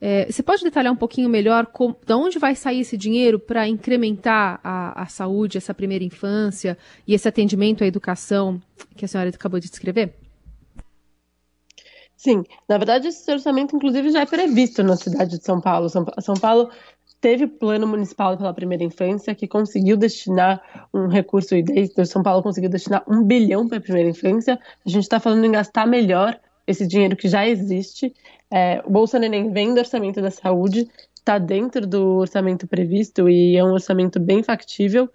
É, 0.00 0.26
você 0.28 0.42
pode 0.42 0.64
detalhar 0.64 0.92
um 0.92 0.96
pouquinho 0.96 1.28
melhor 1.28 1.64
de 2.04 2.12
onde 2.12 2.40
vai 2.40 2.56
sair 2.56 2.80
esse 2.80 2.96
dinheiro 2.96 3.38
para 3.38 3.68
incrementar 3.68 4.58
a, 4.64 5.02
a 5.02 5.06
saúde, 5.06 5.56
essa 5.56 5.72
primeira 5.72 6.02
infância 6.02 6.76
e 7.06 7.14
esse 7.14 7.28
atendimento 7.28 7.84
à 7.84 7.86
educação 7.86 8.60
que 8.96 9.04
a 9.04 9.08
senhora 9.08 9.30
acabou 9.30 9.60
de 9.60 9.70
descrever? 9.70 10.25
Sim, 12.16 12.44
na 12.66 12.78
verdade 12.78 13.08
esse 13.08 13.30
orçamento 13.30 13.76
inclusive 13.76 14.10
já 14.10 14.22
é 14.22 14.26
previsto 14.26 14.82
na 14.82 14.96
cidade 14.96 15.38
de 15.38 15.44
São 15.44 15.60
Paulo. 15.60 15.88
São, 15.88 16.34
Paulo 16.40 16.70
teve 17.20 17.46
plano 17.46 17.86
municipal 17.86 18.36
pela 18.36 18.54
primeira 18.54 18.82
infância 18.82 19.34
que 19.34 19.46
conseguiu 19.46 19.96
destinar 19.96 20.88
um 20.94 21.08
recurso 21.08 21.54
e 21.54 22.06
São 22.06 22.22
Paulo 22.22 22.42
conseguiu 22.42 22.70
destinar 22.70 23.04
um 23.06 23.22
bilhão 23.22 23.68
para 23.68 23.78
a 23.78 23.80
primeira 23.80 24.08
infância. 24.08 24.58
A 24.84 24.88
gente 24.88 25.02
está 25.02 25.20
falando 25.20 25.44
em 25.44 25.52
gastar 25.52 25.86
melhor 25.86 26.38
esse 26.66 26.86
dinheiro 26.86 27.16
que 27.16 27.28
já 27.28 27.46
existe. 27.46 28.14
É, 28.50 28.82
o 28.84 28.90
Bolsa 28.90 29.18
Neném 29.18 29.52
vem 29.52 29.74
do 29.74 29.78
orçamento 29.78 30.20
da 30.22 30.30
saúde, 30.30 30.88
está 31.16 31.38
dentro 31.38 31.86
do 31.86 32.16
orçamento 32.16 32.66
previsto 32.66 33.28
e 33.28 33.56
é 33.56 33.64
um 33.64 33.72
orçamento 33.72 34.18
bem 34.18 34.42
factível 34.42 35.10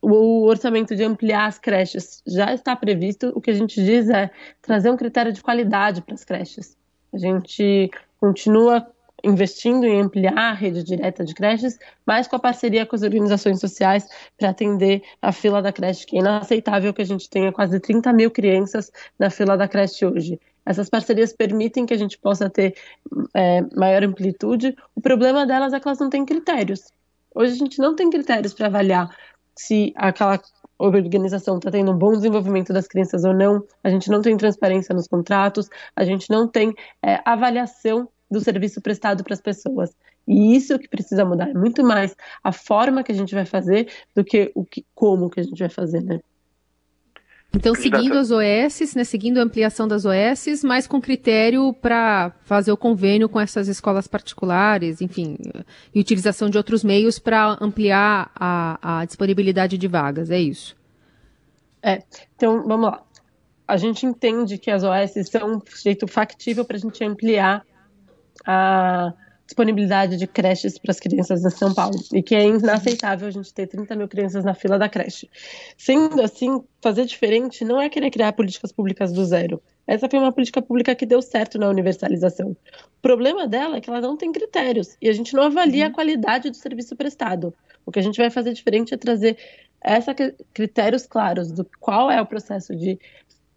o 0.00 0.44
orçamento 0.44 0.94
de 0.94 1.02
ampliar 1.02 1.46
as 1.46 1.58
creches 1.58 2.22
já 2.26 2.52
está 2.54 2.76
previsto. 2.76 3.32
O 3.34 3.40
que 3.40 3.50
a 3.50 3.54
gente 3.54 3.82
diz 3.82 4.08
é 4.08 4.30
trazer 4.62 4.90
um 4.90 4.96
critério 4.96 5.32
de 5.32 5.42
qualidade 5.42 6.02
para 6.02 6.14
as 6.14 6.24
creches. 6.24 6.76
A 7.12 7.18
gente 7.18 7.90
continua 8.20 8.86
investindo 9.24 9.84
em 9.84 10.00
ampliar 10.00 10.36
a 10.36 10.52
rede 10.52 10.82
direta 10.82 11.24
de 11.24 11.34
creches, 11.34 11.78
mas 12.04 12.28
com 12.28 12.36
a 12.36 12.38
parceria 12.38 12.86
com 12.86 12.94
as 12.94 13.02
organizações 13.02 13.58
sociais 13.58 14.06
para 14.38 14.50
atender 14.50 15.02
a 15.20 15.32
fila 15.32 15.60
da 15.62 15.72
creche, 15.72 16.06
que 16.06 16.16
é 16.16 16.20
inaceitável 16.20 16.92
que 16.92 17.02
a 17.02 17.06
gente 17.06 17.28
tenha 17.28 17.50
quase 17.50 17.80
30 17.80 18.12
mil 18.12 18.30
crianças 18.30 18.92
na 19.18 19.30
fila 19.30 19.56
da 19.56 19.66
creche 19.66 20.04
hoje. 20.04 20.38
Essas 20.64 20.90
parcerias 20.90 21.32
permitem 21.32 21.86
que 21.86 21.94
a 21.94 21.98
gente 21.98 22.18
possa 22.18 22.50
ter 22.50 22.74
é, 23.34 23.62
maior 23.74 24.02
amplitude. 24.02 24.76
O 24.94 25.00
problema 25.00 25.46
delas 25.46 25.72
é 25.72 25.80
que 25.80 25.86
elas 25.88 25.98
não 25.98 26.10
têm 26.10 26.24
critérios. 26.24 26.92
Hoje 27.34 27.52
a 27.52 27.56
gente 27.56 27.78
não 27.78 27.94
tem 27.94 28.10
critérios 28.10 28.52
para 28.52 28.66
avaliar 28.66 29.14
se 29.56 29.92
aquela 29.96 30.40
organização 30.78 31.56
está 31.56 31.70
tendo 31.70 31.92
um 31.92 31.96
bom 31.96 32.12
desenvolvimento 32.12 32.72
das 32.72 32.86
crianças 32.86 33.24
ou 33.24 33.32
não, 33.32 33.64
a 33.82 33.88
gente 33.88 34.10
não 34.10 34.20
tem 34.20 34.36
transparência 34.36 34.94
nos 34.94 35.08
contratos, 35.08 35.68
a 35.94 36.04
gente 36.04 36.28
não 36.30 36.46
tem 36.46 36.74
é, 37.02 37.20
avaliação 37.24 38.08
do 38.30 38.40
serviço 38.40 38.80
prestado 38.80 39.24
para 39.24 39.34
as 39.34 39.40
pessoas. 39.40 39.96
E 40.28 40.56
isso 40.56 40.78
que 40.78 40.88
precisa 40.88 41.24
mudar, 41.24 41.48
é 41.48 41.54
muito 41.54 41.84
mais 41.84 42.14
a 42.42 42.52
forma 42.52 43.02
que 43.02 43.12
a 43.12 43.14
gente 43.14 43.34
vai 43.34 43.46
fazer 43.46 43.88
do 44.14 44.24
que 44.24 44.50
o 44.54 44.64
que, 44.64 44.84
como 44.94 45.30
que 45.30 45.40
a 45.40 45.42
gente 45.42 45.58
vai 45.58 45.68
fazer, 45.68 46.02
né? 46.02 46.20
Então, 47.56 47.74
seguindo 47.74 48.18
as 48.18 48.30
OS, 48.30 48.94
né, 48.94 49.02
seguindo 49.02 49.38
a 49.38 49.42
ampliação 49.42 49.88
das 49.88 50.04
OS, 50.04 50.62
mas 50.62 50.86
com 50.86 51.00
critério 51.00 51.72
para 51.72 52.30
fazer 52.44 52.70
o 52.70 52.76
convênio 52.76 53.30
com 53.30 53.40
essas 53.40 53.66
escolas 53.66 54.06
particulares, 54.06 55.00
enfim, 55.00 55.38
e 55.94 55.98
utilização 55.98 56.50
de 56.50 56.58
outros 56.58 56.84
meios 56.84 57.18
para 57.18 57.56
ampliar 57.58 58.30
a, 58.34 59.00
a 59.00 59.04
disponibilidade 59.06 59.78
de 59.78 59.88
vagas, 59.88 60.30
é 60.30 60.38
isso? 60.38 60.76
É, 61.82 62.02
então, 62.34 62.62
vamos 62.68 62.90
lá. 62.90 63.02
A 63.66 63.78
gente 63.78 64.04
entende 64.04 64.58
que 64.58 64.70
as 64.70 64.82
OS 64.84 65.12
são 65.30 65.56
um 65.56 65.62
jeito 65.82 66.06
factível 66.06 66.62
para 66.62 66.76
a 66.76 66.80
gente 66.80 67.02
ampliar 67.02 67.64
a 68.46 69.14
disponibilidade 69.46 70.16
de 70.16 70.26
creches 70.26 70.78
para 70.78 70.90
as 70.90 71.00
crianças 71.00 71.44
em 71.44 71.50
São 71.50 71.72
Paulo 71.72 71.96
e 72.12 72.22
que 72.22 72.34
é 72.34 72.46
inaceitável 72.46 73.28
a 73.28 73.30
gente 73.30 73.54
ter 73.54 73.66
30 73.66 73.94
mil 73.94 74.08
crianças 74.08 74.44
na 74.44 74.54
fila 74.54 74.78
da 74.78 74.88
creche. 74.88 75.30
Sendo 75.76 76.20
assim, 76.20 76.62
fazer 76.82 77.06
diferente 77.06 77.64
não 77.64 77.80
é 77.80 77.88
querer 77.88 78.10
criar 78.10 78.32
políticas 78.32 78.72
públicas 78.72 79.12
do 79.12 79.24
zero. 79.24 79.62
Essa 79.86 80.08
foi 80.08 80.18
uma 80.18 80.32
política 80.32 80.60
pública 80.60 80.94
que 80.96 81.06
deu 81.06 81.22
certo 81.22 81.58
na 81.58 81.68
universalização. 81.68 82.50
O 82.50 83.00
problema 83.00 83.46
dela 83.46 83.76
é 83.76 83.80
que 83.80 83.88
ela 83.88 84.00
não 84.00 84.16
tem 84.16 84.32
critérios 84.32 84.96
e 85.00 85.08
a 85.08 85.12
gente 85.12 85.32
não 85.32 85.44
avalia 85.44 85.84
a 85.84 85.88
uhum. 85.88 85.94
qualidade 85.94 86.50
do 86.50 86.56
serviço 86.56 86.96
prestado. 86.96 87.54
O 87.84 87.92
que 87.92 88.00
a 88.00 88.02
gente 88.02 88.16
vai 88.16 88.30
fazer 88.30 88.52
diferente 88.52 88.92
é 88.92 88.96
trazer 88.96 89.38
essa 89.80 90.12
critérios 90.52 91.06
claros 91.06 91.52
do 91.52 91.64
qual 91.78 92.10
é 92.10 92.20
o 92.20 92.26
processo 92.26 92.74
de 92.74 92.98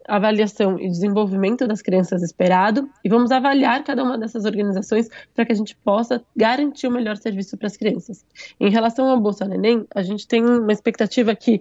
avaliação 0.06 0.78
e 0.78 0.88
desenvolvimento 0.88 1.66
das 1.66 1.82
crianças 1.82 2.22
esperado 2.22 2.88
e 3.04 3.08
vamos 3.08 3.30
avaliar 3.30 3.84
cada 3.84 4.02
uma 4.02 4.18
dessas 4.18 4.44
organizações 4.44 5.08
para 5.34 5.44
que 5.44 5.52
a 5.52 5.54
gente 5.54 5.76
possa 5.76 6.22
garantir 6.34 6.86
o 6.86 6.90
melhor 6.90 7.16
serviço 7.16 7.56
para 7.56 7.66
as 7.66 7.76
crianças. 7.76 8.24
Em 8.58 8.70
relação 8.70 9.08
ao 9.08 9.20
Bolsa 9.20 9.46
Neném, 9.46 9.86
a 9.94 10.02
gente 10.02 10.26
tem 10.26 10.44
uma 10.44 10.72
expectativa 10.72 11.34
que 11.34 11.60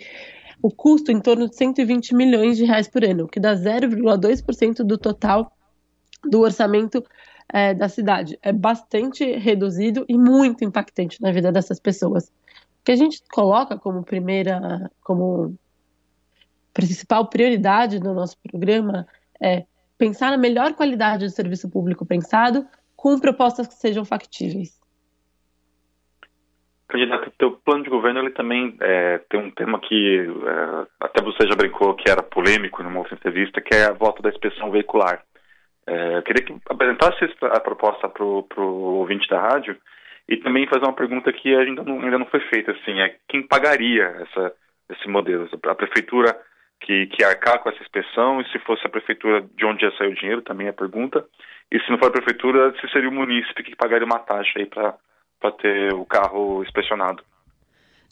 o 0.61 0.69
custo 0.69 1.11
em 1.11 1.21
torno 1.21 1.47
de 1.49 1.55
120 1.55 2.15
milhões 2.15 2.57
de 2.57 2.65
reais 2.65 2.87
por 2.87 3.03
ano, 3.03 3.27
que 3.27 3.39
dá 3.39 3.55
0,2% 3.55 4.83
do 4.83 4.97
total 4.97 5.51
do 6.23 6.41
orçamento 6.41 7.03
é, 7.51 7.73
da 7.73 7.87
cidade. 7.87 8.37
É 8.41 8.51
bastante 8.51 9.23
reduzido 9.37 10.05
e 10.07 10.17
muito 10.17 10.63
impactante 10.63 11.21
na 11.21 11.31
vida 11.31 11.51
dessas 11.51 11.79
pessoas. 11.79 12.27
O 12.27 12.83
que 12.83 12.91
a 12.91 12.95
gente 12.95 13.21
coloca 13.31 13.77
como 13.77 14.03
primeira, 14.03 14.91
como 15.03 15.55
principal 16.79 17.27
prioridade 17.27 17.99
do 17.99 18.13
nosso 18.13 18.37
programa 18.49 19.05
é 19.41 19.65
pensar 19.97 20.31
na 20.31 20.37
melhor 20.37 20.73
qualidade 20.73 21.25
do 21.25 21.29
serviço 21.29 21.69
público 21.69 22.05
pensado 22.05 22.65
com 22.95 23.19
propostas 23.19 23.67
que 23.67 23.73
sejam 23.73 24.05
factíveis. 24.05 24.79
Candidato, 26.87 27.31
teu 27.37 27.51
plano 27.51 27.83
de 27.83 27.89
governo 27.89 28.21
ele 28.21 28.31
também 28.31 28.75
é, 28.81 29.19
tem 29.29 29.39
um 29.39 29.51
tema 29.51 29.79
que 29.79 30.19
é, 30.19 30.87
até 30.99 31.21
você 31.21 31.47
já 31.47 31.55
brincou 31.55 31.93
que 31.93 32.09
era 32.09 32.23
polêmico 32.23 32.81
numa 32.81 32.99
outra 32.99 33.13
entrevista, 33.13 33.61
que 33.61 33.75
é 33.75 33.85
a 33.85 33.93
volta 33.93 34.23
da 34.23 34.29
inspeção 34.29 34.71
veicular. 34.71 35.21
É, 35.85 36.17
eu 36.17 36.23
queria 36.23 36.43
que 36.43 36.55
apresentasse 36.69 37.25
a 37.41 37.59
proposta 37.59 38.09
para 38.09 38.23
o 38.23 38.97
ouvinte 38.99 39.29
da 39.29 39.39
rádio 39.39 39.77
e 40.27 40.37
também 40.37 40.67
fazer 40.67 40.85
uma 40.85 40.93
pergunta 40.93 41.31
que 41.31 41.53
ainda 41.53 41.83
não, 41.83 42.01
ainda 42.01 42.17
não 42.17 42.25
foi 42.25 42.39
feita, 42.41 42.71
assim, 42.71 42.99
é 42.99 43.15
quem 43.27 43.45
pagaria 43.45 44.05
essa, 44.21 44.53
esse 44.89 45.07
modelo? 45.07 45.47
A 45.67 45.75
prefeitura 45.75 46.35
que, 46.81 47.07
que 47.07 47.23
arcar 47.23 47.59
com 47.59 47.69
essa 47.69 47.81
inspeção, 47.81 48.41
e 48.41 48.49
se 48.51 48.59
fosse 48.59 48.85
a 48.85 48.89
prefeitura, 48.89 49.41
de 49.55 49.65
onde 49.65 49.85
ia 49.85 49.91
sair 49.97 50.09
o 50.09 50.15
dinheiro, 50.15 50.41
também 50.41 50.67
é 50.67 50.69
a 50.69 50.73
pergunta, 50.73 51.25
e 51.71 51.79
se 51.79 51.89
não 51.91 51.97
for 51.97 52.07
a 52.07 52.11
prefeitura, 52.11 52.73
se 52.79 52.89
seria 52.91 53.09
o 53.09 53.13
munícipe 53.13 53.63
que 53.63 53.75
pagaria 53.75 54.05
uma 54.05 54.19
taxa 54.19 54.57
aí 54.57 54.65
para 54.65 55.51
ter 55.59 55.93
o 55.93 56.05
carro 56.05 56.63
inspecionado. 56.63 57.23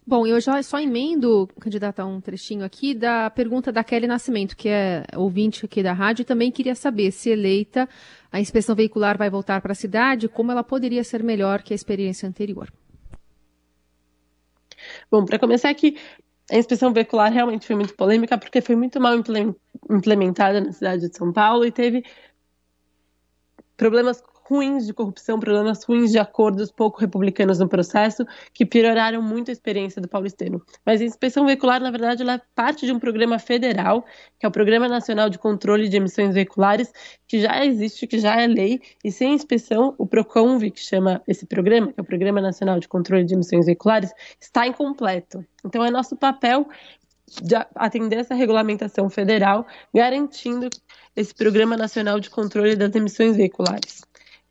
Bom, 0.06 0.26
eu 0.26 0.40
já 0.40 0.64
só 0.64 0.80
emendo, 0.80 1.50
candidato, 1.60 2.00
a 2.00 2.06
um 2.06 2.22
trechinho 2.22 2.64
aqui 2.64 2.94
da 2.94 3.30
pergunta 3.30 3.74
da 3.74 3.84
Kelly 3.84 4.08
Nascimento, 4.08 4.56
que 4.56 4.70
é 4.70 5.04
ouvinte 5.18 5.66
aqui 5.66 5.84
da 5.84 5.92
rádio, 5.92 6.22
e 6.22 6.26
também 6.26 6.50
queria 6.50 6.76
saber 6.76 7.12
se 7.12 7.30
eleita 7.30 7.90
a 8.32 8.40
inspeção 8.40 8.76
veicular 8.76 9.18
vai 9.18 9.30
voltar 9.30 9.62
para 9.62 9.72
a 9.72 9.76
cidade, 9.76 10.30
como 10.30 10.52
ela 10.52 10.64
poderia 10.64 11.04
ser 11.04 11.24
melhor 11.24 11.62
que 11.62 11.74
a 11.74 11.76
experiência 11.76 12.28
anterior. 12.28 12.72
Bom, 15.10 15.26
para 15.26 15.40
começar 15.40 15.70
aqui, 15.70 15.98
a 16.52 16.58
inspeção 16.58 16.94
veicular 16.94 17.32
realmente 17.32 17.68
foi 17.68 17.76
muito 17.76 17.94
polêmica 17.96 18.38
porque 18.38 18.62
foi 18.62 18.76
muito 18.76 19.00
mal 19.00 19.14
implementada 19.90 20.62
na 20.62 20.72
cidade 20.72 21.10
de 21.10 21.16
São 21.16 21.32
Paulo 21.34 21.66
e 21.66 21.72
teve 21.72 22.04
problemas 23.76 24.22
ruins 24.50 24.86
de 24.86 24.94
corrupção, 24.94 25.40
problemas 25.40 25.84
ruins 25.84 26.12
de 26.12 26.18
acordos 26.18 26.72
pouco 26.72 27.00
republicanos 27.00 27.60
no 27.60 27.68
processo, 27.68 28.26
que 28.54 28.66
pioraram 28.66 29.22
muito 29.22 29.50
a 29.50 29.52
experiência 29.52 30.02
do 30.02 30.08
paulistano. 30.08 30.62
Mas 30.86 31.02
a 31.02 31.04
inspeção 31.04 31.46
veicular, 31.46 31.82
na 31.82 31.92
verdade, 31.92 32.22
ela 32.22 32.36
é 32.36 32.42
parte 32.56 32.86
de 32.86 32.92
um 32.94 33.00
programa 33.00 33.38
federal, 33.40 34.06
que 34.40 34.46
é 34.46 34.50
o 34.50 34.52
Programa 34.52 34.88
Nacional 34.88 35.30
de 35.30 35.38
Controle 35.38 35.90
de 35.90 35.98
Emissões 35.98 36.34
Veiculares, 36.34 36.92
que 37.28 37.42
já 37.42 37.66
existe, 37.66 38.08
que 38.08 38.20
já 38.20 38.40
é 38.40 38.48
lei, 38.48 38.80
e 39.04 39.12
sem 39.12 39.34
inspeção, 39.34 39.94
o 39.98 40.08
PROCONV, 40.08 40.72
que 40.72 40.80
chama 40.80 41.22
esse 41.28 41.46
programa, 41.46 41.92
que 41.92 42.00
é 42.00 42.02
o 42.02 42.06
Programa 42.06 42.40
Nacional 42.40 42.80
de 42.80 42.88
Controle 42.88 43.26
de 43.26 43.34
Emissões 43.34 43.66
Veiculares, 43.66 44.14
está 44.40 44.66
incompleto. 44.66 45.46
Então, 45.66 45.84
é 45.84 45.92
nosso 45.92 46.16
papel 46.16 46.68
de 47.44 47.56
atender 47.76 48.20
essa 48.20 48.34
regulamentação 48.34 49.10
federal, 49.10 49.68
garantindo 49.94 50.70
esse 51.14 51.36
Programa 51.36 51.76
Nacional 51.76 52.22
de 52.22 52.30
Controle 52.30 52.78
das 52.78 52.96
Emissões 52.96 53.36
Veiculares 53.36 54.08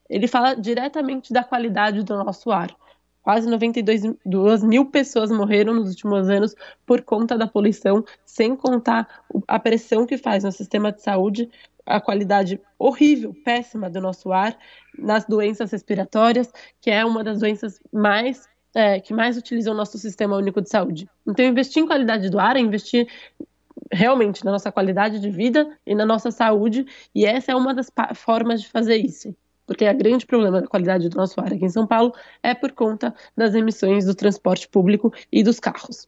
ele 0.09 0.27
fala 0.27 0.55
diretamente 0.55 1.33
da 1.33 1.43
qualidade 1.43 2.03
do 2.03 2.15
nosso 2.15 2.51
ar. 2.51 2.75
Quase 3.21 3.49
92 3.49 4.63
mil 4.63 4.85
pessoas 4.85 5.29
morreram 5.29 5.73
nos 5.73 5.89
últimos 5.89 6.29
anos 6.29 6.55
por 6.85 7.01
conta 7.01 7.37
da 7.37 7.45
poluição, 7.45 8.05
sem 8.25 8.55
contar 8.55 9.05
a 9.45 9.59
pressão 9.59 10.05
que 10.05 10.17
faz 10.17 10.45
no 10.45 10.51
sistema 10.51 10.93
de 10.93 11.01
saúde, 11.01 11.49
a 11.85 11.99
qualidade 11.99 12.59
horrível, 12.79 13.33
péssima 13.43 13.89
do 13.89 13.99
nosso 13.99 14.31
ar, 14.31 14.57
nas 14.97 15.25
doenças 15.25 15.71
respiratórias, 15.71 16.51
que 16.79 16.89
é 16.89 17.03
uma 17.03 17.23
das 17.23 17.39
doenças 17.39 17.81
mais 17.91 18.47
é, 18.73 18.99
que 18.99 19.13
mais 19.13 19.37
utilizam 19.37 19.73
o 19.73 19.77
nosso 19.77 19.97
sistema 19.97 20.37
único 20.37 20.61
de 20.61 20.69
saúde. 20.69 21.09
Então, 21.27 21.43
investir 21.43 21.83
em 21.83 21.87
qualidade 21.87 22.29
do 22.29 22.39
ar 22.39 22.55
é 22.55 22.59
investir 22.59 23.07
realmente 23.91 24.45
na 24.45 24.51
nossa 24.51 24.71
qualidade 24.71 25.19
de 25.19 25.29
vida 25.29 25.77
e 25.85 25.95
na 25.95 26.05
nossa 26.05 26.31
saúde, 26.31 26.85
e 27.13 27.25
essa 27.25 27.51
é 27.51 27.55
uma 27.55 27.73
das 27.73 27.91
formas 28.15 28.61
de 28.61 28.69
fazer 28.69 28.97
isso. 28.97 29.35
Porque 29.67 29.85
a 29.85 29.93
grande 29.93 30.25
problema 30.25 30.61
da 30.61 30.67
qualidade 30.67 31.09
do 31.09 31.17
nosso 31.17 31.39
ar 31.39 31.53
aqui 31.53 31.65
em 31.65 31.69
São 31.69 31.85
Paulo 31.85 32.13
é 32.41 32.55
por 32.55 32.71
conta 32.71 33.13
das 33.35 33.53
emissões 33.53 34.05
do 34.05 34.15
transporte 34.15 34.67
público 34.67 35.13
e 35.31 35.43
dos 35.43 35.59
carros. 35.59 36.07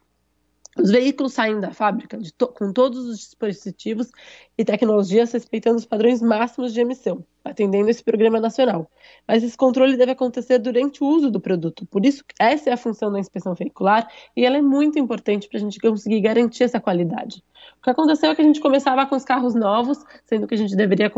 Os 0.77 0.91
veículos 0.91 1.33
saem 1.33 1.59
da 1.59 1.73
fábrica 1.73 2.17
to 2.37 2.47
com 2.47 2.71
todos 2.71 2.99
os 3.05 3.19
dispositivos 3.19 4.09
e 4.57 4.63
tecnologias 4.63 5.31
respeitando 5.31 5.77
os 5.77 5.85
padrões 5.85 6.21
máximos 6.21 6.73
de 6.73 6.79
emissão, 6.79 7.25
atendendo 7.43 7.89
esse 7.89 8.01
programa 8.01 8.39
nacional. 8.39 8.89
Mas 9.27 9.43
esse 9.43 9.57
controle 9.57 9.97
deve 9.97 10.11
acontecer 10.11 10.57
durante 10.57 11.03
o 11.03 11.07
uso 11.07 11.29
do 11.29 11.39
produto. 11.39 11.85
Por 11.87 12.05
isso, 12.05 12.23
essa 12.39 12.69
é 12.69 12.73
a 12.73 12.77
função 12.77 13.11
da 13.11 13.19
inspeção 13.19 13.53
veicular 13.55 14.07
e 14.37 14.45
ela 14.45 14.57
é 14.57 14.61
muito 14.61 14.97
importante 14.97 15.49
para 15.49 15.57
a 15.57 15.61
gente 15.61 15.79
conseguir 15.79 16.21
garantir 16.21 16.63
essa 16.63 16.79
qualidade. 16.79 17.43
O 17.79 17.83
que 17.83 17.89
aconteceu 17.89 18.31
é 18.31 18.35
que 18.35 18.41
a 18.41 18.45
gente 18.45 18.61
começava 18.61 19.05
com 19.05 19.15
os 19.15 19.25
carros 19.25 19.55
novos, 19.55 19.97
sendo 20.25 20.47
que 20.47 20.53
a 20.53 20.57
gente 20.57 20.77
deveria 20.77 21.11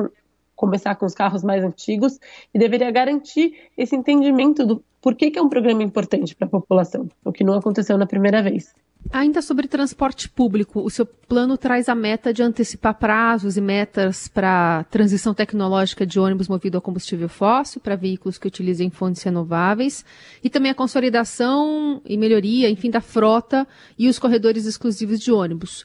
começar 0.61 0.93
com 0.95 1.07
os 1.07 1.15
carros 1.15 1.43
mais 1.43 1.63
antigos 1.63 2.19
e 2.53 2.59
deveria 2.59 2.91
garantir 2.91 3.55
esse 3.75 3.95
entendimento 3.95 4.63
do 4.63 4.83
porquê 5.01 5.31
que 5.31 5.39
é 5.39 5.41
um 5.41 5.49
programa 5.49 5.81
importante 5.81 6.35
para 6.35 6.47
a 6.47 6.51
população, 6.51 7.09
o 7.25 7.31
que 7.31 7.43
não 7.43 7.55
aconteceu 7.55 7.97
na 7.97 8.05
primeira 8.05 8.43
vez. 8.43 8.71
Ainda 9.11 9.41
sobre 9.41 9.67
transporte 9.67 10.29
público, 10.29 10.79
o 10.79 10.89
seu 10.91 11.07
plano 11.07 11.57
traz 11.57 11.89
a 11.89 11.95
meta 11.95 12.31
de 12.31 12.43
antecipar 12.43 12.93
prazos 12.93 13.57
e 13.57 13.61
metas 13.61 14.27
para 14.27 14.83
transição 14.91 15.33
tecnológica 15.33 16.05
de 16.05 16.19
ônibus 16.19 16.47
movido 16.47 16.77
a 16.77 16.81
combustível 16.81 17.27
fóssil 17.27 17.81
para 17.81 17.95
veículos 17.95 18.37
que 18.37 18.47
utilizem 18.47 18.91
fontes 18.91 19.23
renováveis 19.23 20.05
e 20.43 20.49
também 20.51 20.71
a 20.71 20.75
consolidação 20.75 21.99
e 22.05 22.15
melhoria, 22.15 22.69
enfim, 22.69 22.91
da 22.91 23.01
frota 23.01 23.67
e 23.97 24.07
os 24.07 24.19
corredores 24.19 24.67
exclusivos 24.67 25.19
de 25.19 25.31
ônibus. 25.31 25.83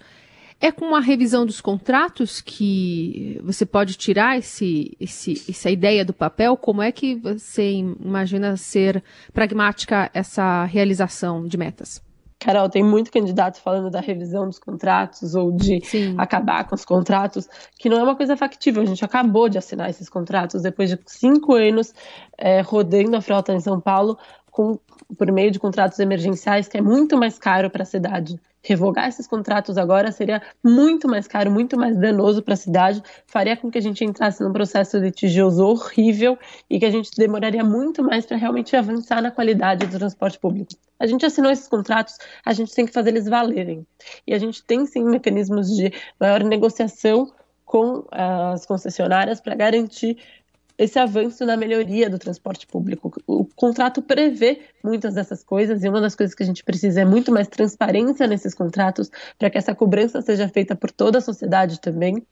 É 0.58 0.72
com 0.72 0.94
a 0.94 1.00
revisão 1.00 1.44
dos 1.44 1.60
contratos 1.60 2.40
que 2.40 3.38
você 3.44 3.66
pode 3.66 3.94
tirar 3.94 4.38
esse, 4.38 4.96
esse, 4.98 5.32
essa 5.48 5.70
ideia 5.70 6.04
do 6.04 6.14
papel? 6.14 6.56
Como 6.56 6.80
é 6.80 6.90
que 6.90 7.14
você 7.14 7.72
imagina 7.72 8.56
ser 8.56 9.04
pragmática 9.34 10.10
essa 10.14 10.64
realização 10.64 11.46
de 11.46 11.58
metas? 11.58 12.02
Carol, 12.38 12.68
tem 12.68 12.82
muito 12.82 13.10
candidato 13.10 13.60
falando 13.60 13.90
da 13.90 14.00
revisão 14.00 14.46
dos 14.46 14.58
contratos 14.58 15.34
ou 15.34 15.52
de 15.52 15.84
Sim. 15.84 16.14
acabar 16.18 16.64
com 16.64 16.74
os 16.74 16.84
contratos, 16.84 17.48
que 17.78 17.88
não 17.88 17.98
é 17.98 18.02
uma 18.02 18.14
coisa 18.14 18.36
factível. 18.36 18.82
A 18.82 18.86
gente 18.86 19.04
acabou 19.04 19.48
de 19.48 19.58
assinar 19.58 19.90
esses 19.90 20.08
contratos 20.08 20.62
depois 20.62 20.90
de 20.90 20.98
cinco 21.06 21.54
anos 21.54 21.94
é, 22.36 22.60
rodando 22.60 23.16
a 23.16 23.20
frota 23.20 23.52
em 23.52 23.60
São 23.60 23.80
Paulo 23.80 24.18
com, 24.56 24.78
por 25.16 25.30
meio 25.30 25.50
de 25.50 25.58
contratos 25.58 25.98
emergenciais, 25.98 26.68
que 26.68 26.78
é 26.78 26.80
muito 26.80 27.16
mais 27.16 27.38
caro 27.38 27.70
para 27.70 27.82
a 27.82 27.86
cidade 27.86 28.40
revogar 28.66 29.08
esses 29.08 29.26
contratos 29.26 29.78
agora 29.78 30.10
seria 30.10 30.42
muito 30.62 31.08
mais 31.08 31.28
caro, 31.28 31.50
muito 31.50 31.78
mais 31.78 31.96
danoso 31.96 32.42
para 32.42 32.54
a 32.54 32.56
cidade, 32.56 33.02
faria 33.26 33.56
com 33.56 33.70
que 33.70 33.78
a 33.78 33.80
gente 33.80 34.04
entrasse 34.04 34.42
num 34.42 34.52
processo 34.52 34.98
litigioso 34.98 35.64
horrível 35.64 36.36
e 36.68 36.78
que 36.78 36.84
a 36.84 36.90
gente 36.90 37.10
demoraria 37.16 37.62
muito 37.62 38.02
mais 38.02 38.26
para 38.26 38.36
realmente 38.36 38.74
avançar 38.74 39.22
na 39.22 39.30
qualidade 39.30 39.86
do 39.86 39.98
transporte 39.98 40.38
público. 40.38 40.72
A 40.98 41.06
gente 41.06 41.24
assinou 41.24 41.50
esses 41.52 41.68
contratos, 41.68 42.18
a 42.44 42.52
gente 42.52 42.74
tem 42.74 42.86
que 42.86 42.92
fazer 42.92 43.10
eles 43.10 43.28
valerem. 43.28 43.86
E 44.26 44.34
a 44.34 44.38
gente 44.38 44.64
tem 44.64 44.84
sim 44.86 45.04
mecanismos 45.04 45.68
de 45.68 45.92
maior 46.18 46.42
negociação 46.42 47.30
com 47.64 48.04
as 48.10 48.64
concessionárias 48.64 49.40
para 49.40 49.54
garantir 49.54 50.16
esse 50.78 50.98
avanço 50.98 51.44
na 51.46 51.56
melhoria 51.56 52.10
do 52.10 52.18
transporte 52.18 52.66
público. 52.66 53.12
O 53.26 53.44
contrato 53.44 54.02
prevê 54.02 54.60
muitas 54.82 55.14
dessas 55.14 55.42
coisas 55.42 55.82
e 55.82 55.88
uma 55.88 56.00
das 56.00 56.14
coisas 56.14 56.34
que 56.34 56.42
a 56.42 56.46
gente 56.46 56.62
precisa 56.62 57.00
é 57.00 57.04
muito 57.04 57.32
mais 57.32 57.48
transparência 57.48 58.26
nesses 58.26 58.54
contratos 58.54 59.10
para 59.38 59.48
que 59.48 59.58
essa 59.58 59.74
cobrança 59.74 60.20
seja 60.20 60.48
feita 60.48 60.76
por 60.76 60.90
toda 60.90 61.18
a 61.18 61.20
sociedade 61.20 61.80
também. 61.80 62.24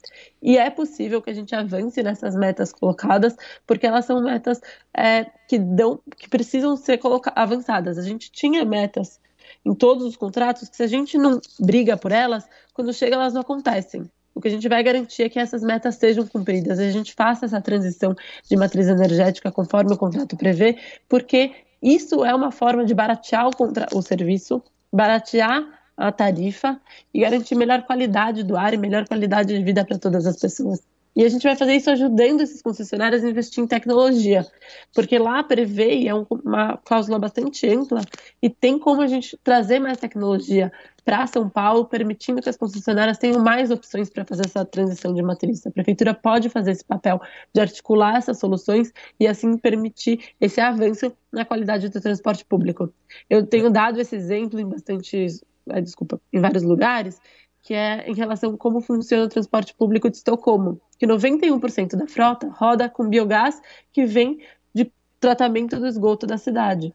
E 0.43 0.59
é 0.59 0.69
possível 0.71 1.23
que 1.23 1.31
a 1.31 1.35
gente 1.35 1.55
avance 1.55 2.03
nessas 2.03 2.35
metas 2.35 2.73
colocadas, 2.73 3.35
porque 3.67 3.87
elas 3.87 4.05
são 4.05 4.23
metas 4.23 4.61
é, 4.97 5.25
que 5.49 5.59
dão, 5.59 6.01
que 6.17 6.29
precisam 6.29 6.77
ser 6.77 7.01
avançadas. 7.35 7.99
A 7.99 8.03
gente 8.03 8.31
tinha 8.31 8.65
metas 8.65 9.21
em 9.65 9.75
todos 9.75 10.05
os 10.05 10.17
contratos 10.17 10.69
que 10.69 10.77
se 10.77 10.83
a 10.83 10.87
gente 10.87 11.17
não 11.17 11.41
briga 11.59 11.97
por 11.97 12.13
elas, 12.13 12.47
quando 12.75 12.93
chega 12.93 13.17
elas 13.17 13.33
não 13.33 13.41
acontecem. 13.41 14.09
Que 14.45 14.49
a 14.49 14.51
gente 14.51 14.69
vai 14.69 14.83
garantir 14.83 15.23
é 15.23 15.29
que 15.31 15.39
essas 15.39 15.63
metas 15.63 15.95
sejam 15.95 16.27
cumpridas, 16.27 16.79
a 16.79 16.91
gente 16.91 17.15
faça 17.15 17.47
essa 17.47 17.63
transição 17.63 18.15
de 18.47 18.55
matriz 18.59 18.89
energética 18.89 19.51
conforme 19.51 19.95
o 19.95 19.97
contrato 19.97 20.37
prevê, 20.37 20.77
porque 21.09 21.53
isso 21.81 22.23
é 22.23 22.35
uma 22.35 22.53
forma 22.53 22.85
de 22.85 22.93
baratear 22.93 23.49
o, 23.49 23.53
o 23.97 24.03
serviço, 24.03 24.63
baratear 24.93 25.67
a 25.97 26.13
tarifa 26.13 26.79
e 27.15 27.21
garantir 27.21 27.55
melhor 27.55 27.85
qualidade 27.85 28.43
do 28.43 28.55
ar 28.55 28.75
e 28.75 28.77
melhor 28.77 29.09
qualidade 29.09 29.57
de 29.57 29.65
vida 29.65 29.83
para 29.83 29.99
todas 29.99 30.27
as 30.27 30.39
pessoas. 30.39 30.83
E 31.17 31.25
a 31.25 31.29
gente 31.29 31.45
vai 31.45 31.55
fazer 31.55 31.75
isso 31.75 31.91
ajudando 31.91 32.41
esses 32.41 32.61
concessionários 32.61 33.23
a 33.23 33.29
investir 33.29 33.63
em 33.63 33.67
tecnologia, 33.67 34.45
porque 34.93 35.19
lá 35.19 35.43
prevê, 35.45 36.07
é 36.07 36.15
uma 36.15 36.77
cláusula 36.79 37.19
bastante 37.19 37.69
ampla, 37.69 38.01
e 38.43 38.51
tem 38.51 38.79
como 38.79 39.01
a 39.01 39.07
gente 39.07 39.39
trazer 39.43 39.79
mais 39.79 39.99
tecnologia 39.99 40.73
para 41.05 41.27
São 41.27 41.49
Paulo, 41.49 41.85
permitindo 41.85 42.41
que 42.41 42.49
as 42.49 42.57
concessionárias 42.57 43.19
tenham 43.19 43.39
mais 43.39 43.71
opções 43.71 44.09
para 44.09 44.25
fazer 44.25 44.47
essa 44.47 44.65
transição 44.65 45.13
de 45.13 45.23
matriz. 45.23 45.65
A 45.67 45.71
prefeitura 45.71 46.15
pode 46.15 46.49
fazer 46.49 46.73
esse 46.73 46.85
papel 46.85 47.21
de 47.53 47.61
articular 47.61 48.17
essas 48.17 48.39
soluções 48.39 48.91
e 49.21 49.27
assim 49.27 49.57
permitir 49.59 50.35
esse 50.41 50.61
avanço 50.61 51.13
na 51.31 51.45
qualidade 51.45 51.89
do 51.89 52.01
transporte 52.01 52.45
público. 52.45 52.93
Eu 53.29 53.47
tenho 53.47 53.71
dado 53.71 54.01
esse 54.01 54.17
exemplo 54.17 54.59
em 54.59 54.67
bastante, 54.67 55.27
eh, 55.69 55.81
desculpa, 55.81 56.19
em 56.33 56.41
vários 56.41 56.63
lugares, 56.63 57.21
que 57.65 57.73
é 57.73 58.07
em 58.07 58.15
relação 58.15 58.55
a 58.55 58.59
como 58.59 58.83
funciona 58.83 59.25
o 59.25 59.29
transporte 59.29 59.75
público 59.75 60.11
de 60.11 60.19
Estocolmo, 60.19 60.79
que 60.99 61.07
91% 61.07 61.97
da 61.97 62.07
frota 62.07 62.47
roda 62.51 62.91
com 62.91 63.09
biogás 63.09 63.61
que 63.91 64.05
vem 64.05 64.39
de 64.75 64.93
tratamento 65.19 65.81
do 65.81 65.87
esgoto 65.87 66.27
da 66.27 66.37
cidade. 66.37 66.95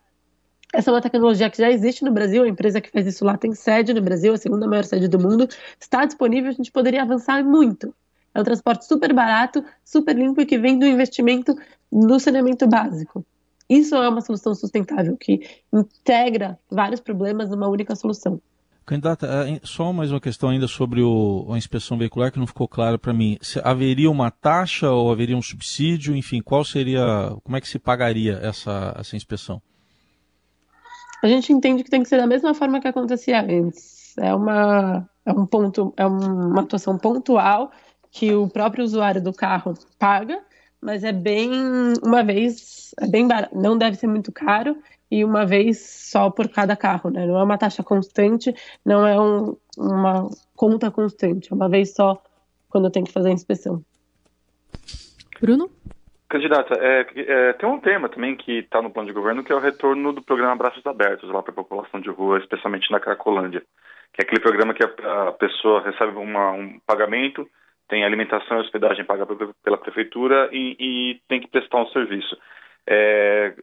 Essa 0.72 0.92
é 0.92 0.94
uma 0.94 1.02
tecnologia 1.02 1.50
que 1.50 1.58
já 1.58 1.72
existe 1.72 2.06
no 2.06 2.12
Brasil, 2.12 2.44
a 2.44 2.48
empresa 2.48 2.80
que 2.80 2.92
faz 2.92 3.08
isso 3.08 3.26
lá 3.26 3.36
tem 3.36 3.56
sede 3.56 3.96
no 3.96 4.02
Brasil, 4.02 4.32
a 4.32 4.38
segunda 4.38 4.68
maior 4.68 4.84
sede 4.84 5.08
do 5.08 5.18
mundo, 5.18 5.50
está 5.80 6.06
disponível, 6.06 6.52
a 6.52 6.54
gente 6.54 6.72
poderia 6.72 7.02
avançar 7.02 7.44
muito. 7.44 7.92
É 8.36 8.40
um 8.40 8.44
transporte 8.44 8.86
super 8.86 9.12
barato, 9.12 9.66
super 9.84 10.16
limpo 10.16 10.40
e 10.40 10.46
que 10.46 10.60
vem 10.60 10.78
do 10.78 10.86
investimento 10.86 11.56
no 11.92 12.20
saneamento 12.20 12.68
básico. 12.68 13.26
Isso 13.68 13.96
é 13.96 14.08
uma 14.08 14.22
solução 14.22 14.54
sustentável 14.54 15.18
que 15.18 15.42
integra 15.74 16.60
vários 16.70 17.00
problemas 17.00 17.50
numa 17.50 17.68
única 17.68 17.96
solução. 17.96 18.40
Candidata, 18.90 19.28
é, 19.28 19.60
só 19.64 19.94
mais 19.94 20.10
uma 20.12 20.20
questão 20.20 20.50
ainda 20.50 20.68
sobre 20.68 21.00
o, 21.00 21.46
a 21.52 21.58
inspeção 21.60 21.96
veicular 21.96 22.32
que 22.32 22.40
não 22.40 22.48
ficou 22.48 22.68
claro 22.68 22.98
para 22.98 23.14
mim. 23.14 23.38
Se 23.40 23.62
haveria 23.64 24.10
uma 24.10 24.32
taxa 24.32 24.90
ou 24.90 25.12
haveria 25.12 25.38
um 25.38 25.44
subsídio? 25.44 26.16
Enfim, 26.16 26.42
qual 26.42 26.66
seria, 26.66 27.06
como 27.44 27.56
é 27.56 27.62
que 27.62 27.70
se 27.70 27.78
pagaria 27.78 28.40
essa, 28.42 28.96
essa 28.98 29.16
inspeção? 29.16 29.62
a 31.22 31.28
gente 31.28 31.54
entende 31.54 31.84
que 31.84 31.90
tem 31.92 32.02
que 32.02 32.10
ser 32.10 32.18
da 32.18 32.26
mesma 32.26 32.56
forma 32.56 32.82
que 32.82 32.88
acontecia 32.88 33.42
antes. 33.42 34.18
É 34.18 34.34
uma, 34.34 35.08
é 35.24 35.32
um 35.34 35.46
ponto, 35.46 35.94
é 35.96 36.08
uma 36.08 36.62
atuação 36.62 36.98
pontual 36.98 37.72
que 38.10 38.34
o 38.34 38.50
próprio 38.50 38.84
usuário 38.84 39.22
do 39.22 39.32
carro 39.32 39.76
paga, 40.00 40.42
mas 40.82 41.04
é 41.04 41.12
bem 41.12 41.52
uma 42.04 42.24
vez, 42.24 42.96
é 43.00 43.06
bem 43.06 43.28
barato, 43.28 43.56
não 43.56 43.78
deve 43.78 43.98
ser 43.98 44.08
muito 44.08 44.32
caro 44.32 44.76
e 45.12 45.24
uma 45.24 45.46
vez 45.46 45.80
só 46.12 46.30
por 46.30 46.48
cada 46.50 46.76
carro, 46.76 47.10
né? 47.10 47.26
Não 47.26 47.40
é 47.40 47.44
uma 47.44 47.58
taxa 47.58 47.84
constante, 47.84 48.54
não 48.86 49.06
é 49.06 49.20
um, 49.20 49.58
uma 49.78 50.30
conta 50.56 50.92
constante, 50.92 51.52
é 51.52 51.56
uma 51.56 51.70
vez 51.70 51.94
só 51.96 52.22
quando 52.70 52.92
tem 52.92 53.04
que 53.04 53.12
fazer 53.12 53.30
a 53.30 53.34
inspeção. 53.34 53.84
Bruno? 55.42 55.70
Candidata, 56.30 56.76
é, 56.76 57.08
é, 57.16 57.54
tem 57.54 57.68
um 57.68 57.80
tema 57.80 58.08
também 58.08 58.36
que 58.36 58.60
está 58.60 58.82
no 58.84 58.92
plano 58.92 59.08
de 59.08 59.14
governo, 59.14 59.44
que 59.44 59.52
é 59.52 59.56
o 59.56 59.60
retorno 59.60 60.14
do 60.14 60.22
programa 60.22 60.56
Braços 60.56 60.86
Abertos 60.86 61.28
lá 61.32 61.42
para 61.42 61.52
a 61.52 61.56
população 61.56 62.00
de 62.00 62.10
rua, 62.10 62.38
especialmente 62.38 62.92
na 62.92 63.00
Cracolândia, 63.00 63.64
que 64.14 64.22
é 64.22 64.24
aquele 64.24 64.40
programa 64.40 64.76
que 64.76 64.84
a, 64.84 65.30
a 65.30 65.32
pessoa 65.32 65.82
recebe 65.82 66.16
uma, 66.18 66.52
um 66.52 66.80
pagamento, 66.86 67.50
tem 67.88 68.06
alimentação 68.06 68.58
e 68.58 68.62
hospedagem 68.62 69.04
paga 69.06 69.26
pela 69.64 69.78
prefeitura 69.80 70.50
e, 70.52 70.76
e 70.80 71.22
tem 71.28 71.42
que 71.42 71.48
prestar 71.48 71.82
um 71.82 71.88
serviço. 71.88 72.38
É, 72.86 73.56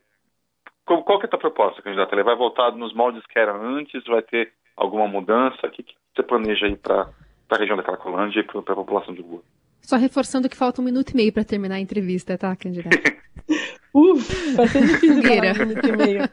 qual, 0.86 1.18
que 1.18 1.26
é 1.26 1.26
a 1.26 1.30
tua 1.30 1.38
proposta, 1.38 1.82
candidata? 1.82 2.14
Ele 2.14 2.22
vai 2.22 2.36
voltar 2.36 2.70
nos 2.72 2.94
moldes 2.94 3.24
que 3.26 3.38
era 3.38 3.54
antes? 3.54 4.04
Vai 4.06 4.22
ter 4.22 4.52
alguma 4.76 5.08
mudança? 5.08 5.66
O 5.66 5.70
que, 5.70 5.82
que 5.82 5.94
você 6.14 6.22
planeja 6.22 6.66
aí 6.66 6.76
para 6.76 7.10
a 7.50 7.56
região 7.56 7.76
da 7.76 7.82
Cracolândia 7.82 8.40
e 8.40 8.44
para 8.44 8.60
a 8.60 8.76
população 8.76 9.12
de 9.12 9.20
rua? 9.20 9.42
Só 9.82 9.96
reforçando 9.96 10.48
que 10.48 10.56
falta 10.56 10.80
um 10.80 10.84
minuto 10.84 11.10
e 11.10 11.16
meio 11.16 11.32
para 11.32 11.44
terminar 11.44 11.76
a 11.76 11.80
entrevista, 11.80 12.38
tá, 12.38 12.54
candidato? 12.56 12.96
Vai 14.54 14.68
ser 14.68 14.86
difícil 14.86 15.22
falar 15.24 15.54
um 15.54 15.66
minuto 15.66 15.88
e 15.88 15.96
meio. 15.96 16.28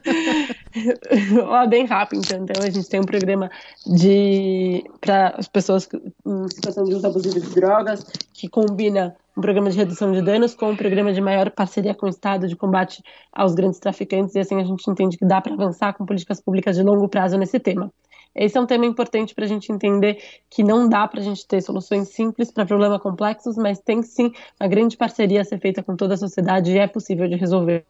Ó, 1.47 1.67
bem 1.67 1.85
rápido, 1.85 2.21
então. 2.25 2.43
então. 2.43 2.63
A 2.63 2.69
gente 2.69 2.89
tem 2.89 2.99
um 2.99 3.05
programa 3.05 3.49
de 3.85 4.83
para 4.99 5.35
as 5.37 5.47
pessoas 5.47 5.87
em 6.25 6.47
situação 6.49 6.83
de 6.83 6.93
uso 6.93 7.07
abusivo 7.07 7.39
de 7.39 7.55
drogas, 7.55 8.05
que 8.33 8.49
combina 8.49 9.15
um 9.37 9.41
programa 9.41 9.69
de 9.69 9.77
redução 9.77 10.11
de 10.11 10.21
danos 10.21 10.53
com 10.53 10.71
um 10.71 10.75
programa 10.75 11.13
de 11.13 11.21
maior 11.21 11.49
parceria 11.49 11.95
com 11.95 12.05
o 12.05 12.09
Estado 12.09 12.47
de 12.47 12.55
combate 12.55 13.01
aos 13.31 13.55
grandes 13.55 13.79
traficantes, 13.79 14.35
e 14.35 14.39
assim 14.39 14.59
a 14.59 14.63
gente 14.63 14.89
entende 14.89 15.17
que 15.17 15.25
dá 15.25 15.41
para 15.41 15.53
avançar 15.53 15.93
com 15.93 16.05
políticas 16.05 16.41
públicas 16.41 16.75
de 16.75 16.83
longo 16.83 17.07
prazo 17.07 17.37
nesse 17.37 17.59
tema. 17.59 17.91
Esse 18.35 18.57
é 18.57 18.61
um 18.61 18.65
tema 18.65 18.85
importante 18.85 19.35
para 19.35 19.45
a 19.45 19.47
gente 19.47 19.71
entender 19.71 20.17
que 20.49 20.63
não 20.63 20.89
dá 20.89 21.07
para 21.07 21.19
a 21.19 21.23
gente 21.23 21.45
ter 21.45 21.61
soluções 21.61 22.09
simples 22.09 22.51
para 22.51 22.65
problemas 22.65 23.01
complexos, 23.01 23.55
mas 23.55 23.79
tem 23.79 24.01
sim 24.01 24.31
uma 24.59 24.67
grande 24.67 24.97
parceria 24.97 25.41
a 25.41 25.45
ser 25.45 25.59
feita 25.59 25.83
com 25.83 25.95
toda 25.95 26.15
a 26.15 26.17
sociedade 26.17 26.71
e 26.71 26.77
é 26.77 26.87
possível 26.87 27.27
de 27.27 27.35
resolver. 27.35 27.85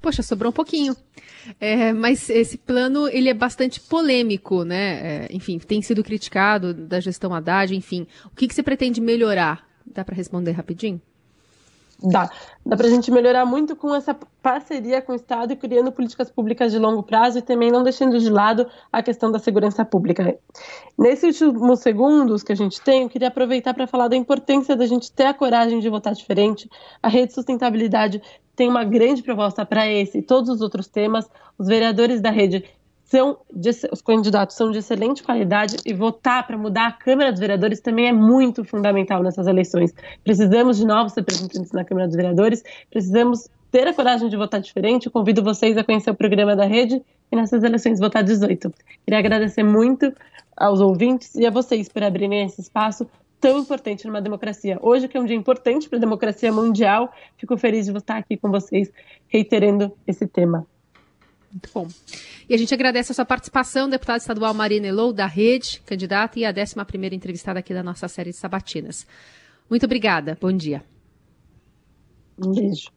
Poxa, 0.00 0.22
sobrou 0.22 0.50
um 0.50 0.54
pouquinho. 0.54 0.96
É, 1.60 1.92
mas 1.92 2.28
esse 2.30 2.58
plano 2.58 3.06
ele 3.08 3.28
é 3.28 3.34
bastante 3.34 3.80
polêmico, 3.80 4.64
né? 4.64 5.24
É, 5.24 5.28
enfim, 5.30 5.58
tem 5.58 5.82
sido 5.82 6.02
criticado 6.02 6.72
da 6.72 7.00
gestão 7.00 7.34
Haddad, 7.34 7.74
enfim. 7.74 8.06
O 8.26 8.34
que, 8.34 8.48
que 8.48 8.54
você 8.54 8.62
pretende 8.62 9.00
melhorar? 9.00 9.66
Dá 9.86 10.04
para 10.04 10.14
responder 10.14 10.52
rapidinho? 10.52 11.00
Dá. 12.02 12.30
Dá 12.64 12.76
para 12.76 12.86
a 12.86 12.90
gente 12.90 13.10
melhorar 13.10 13.44
muito 13.44 13.76
com 13.76 13.94
essa 13.94 14.16
parceria 14.42 15.02
com 15.02 15.12
o 15.12 15.14
Estado 15.14 15.52
e 15.52 15.56
criando 15.56 15.92
políticas 15.92 16.30
públicas 16.30 16.72
de 16.72 16.78
longo 16.78 17.02
prazo 17.02 17.38
e 17.38 17.42
também 17.42 17.70
não 17.70 17.82
deixando 17.82 18.18
de 18.18 18.30
lado 18.30 18.66
a 18.90 19.02
questão 19.02 19.30
da 19.30 19.38
segurança 19.38 19.84
pública. 19.84 20.38
Nesses 20.98 21.40
últimos 21.40 21.80
segundos 21.80 22.42
que 22.42 22.52
a 22.52 22.56
gente 22.56 22.80
tem, 22.80 23.02
eu 23.02 23.08
queria 23.08 23.28
aproveitar 23.28 23.74
para 23.74 23.86
falar 23.86 24.08
da 24.08 24.16
importância 24.16 24.74
da 24.76 24.86
gente 24.86 25.12
ter 25.12 25.24
a 25.24 25.34
coragem 25.34 25.80
de 25.80 25.88
votar 25.88 26.14
diferente. 26.14 26.70
A 27.02 27.08
rede 27.08 27.34
sustentabilidade 27.34 28.22
tem 28.56 28.68
uma 28.68 28.84
grande 28.84 29.22
proposta 29.22 29.64
para 29.64 29.86
esse 29.86 30.18
e 30.18 30.22
todos 30.22 30.48
os 30.50 30.60
outros 30.60 30.86
temas. 30.86 31.28
Os 31.58 31.66
vereadores 31.66 32.20
da 32.20 32.30
rede 32.30 32.64
são 33.10 33.38
de, 33.52 33.70
os 33.90 34.00
candidatos 34.00 34.56
são 34.56 34.70
de 34.70 34.78
excelente 34.78 35.22
qualidade 35.22 35.76
e 35.84 35.92
votar 35.92 36.46
para 36.46 36.56
mudar 36.56 36.86
a 36.86 36.92
Câmara 36.92 37.32
dos 37.32 37.40
Vereadores 37.40 37.80
também 37.80 38.06
é 38.06 38.12
muito 38.12 38.62
fundamental 38.62 39.20
nessas 39.20 39.48
eleições. 39.48 39.92
Precisamos 40.22 40.76
de 40.76 40.86
novos 40.86 41.14
representantes 41.14 41.72
na 41.72 41.84
Câmara 41.84 42.06
dos 42.06 42.14
Vereadores, 42.14 42.62
precisamos 42.88 43.48
ter 43.72 43.88
a 43.88 43.92
coragem 43.92 44.28
de 44.28 44.36
votar 44.36 44.60
diferente. 44.60 45.06
Eu 45.06 45.12
convido 45.12 45.42
vocês 45.42 45.76
a 45.76 45.82
conhecer 45.82 46.10
o 46.10 46.14
programa 46.14 46.54
da 46.54 46.64
rede 46.64 47.02
e 47.32 47.36
nessas 47.36 47.64
eleições 47.64 47.98
votar 47.98 48.22
18. 48.22 48.72
Queria 49.04 49.18
agradecer 49.18 49.64
muito 49.64 50.12
aos 50.56 50.80
ouvintes 50.80 51.34
e 51.34 51.44
a 51.44 51.50
vocês 51.50 51.88
por 51.88 52.04
abrirem 52.04 52.44
esse 52.44 52.60
espaço 52.60 53.08
tão 53.40 53.58
importante 53.58 54.06
numa 54.06 54.22
democracia. 54.22 54.78
Hoje, 54.80 55.08
que 55.08 55.16
é 55.16 55.20
um 55.20 55.24
dia 55.24 55.36
importante 55.36 55.88
para 55.88 55.98
a 55.98 56.00
democracia 56.00 56.52
mundial, 56.52 57.12
fico 57.36 57.56
feliz 57.56 57.86
de 57.86 57.96
estar 57.96 58.18
aqui 58.18 58.36
com 58.36 58.50
vocês, 58.50 58.92
reiterando 59.26 59.92
esse 60.06 60.28
tema. 60.28 60.64
Muito 61.50 61.68
bom. 61.74 61.88
E 62.48 62.54
a 62.54 62.56
gente 62.56 62.72
agradece 62.72 63.12
a 63.12 63.14
sua 63.14 63.24
participação, 63.24 63.88
deputada 63.88 64.18
estadual 64.18 64.54
Marina 64.54 64.86
Elou, 64.86 65.12
da 65.12 65.26
Rede, 65.26 65.82
candidata 65.84 66.38
e 66.38 66.44
a 66.44 66.50
11 66.50 66.74
entrevistada 67.14 67.58
aqui 67.58 67.74
da 67.74 67.82
nossa 67.82 68.06
série 68.06 68.30
de 68.30 68.36
sabatinas. 68.36 69.06
Muito 69.68 69.84
obrigada. 69.84 70.38
Bom 70.40 70.52
dia. 70.52 70.84
Um 72.38 72.52
beijo. 72.52 72.90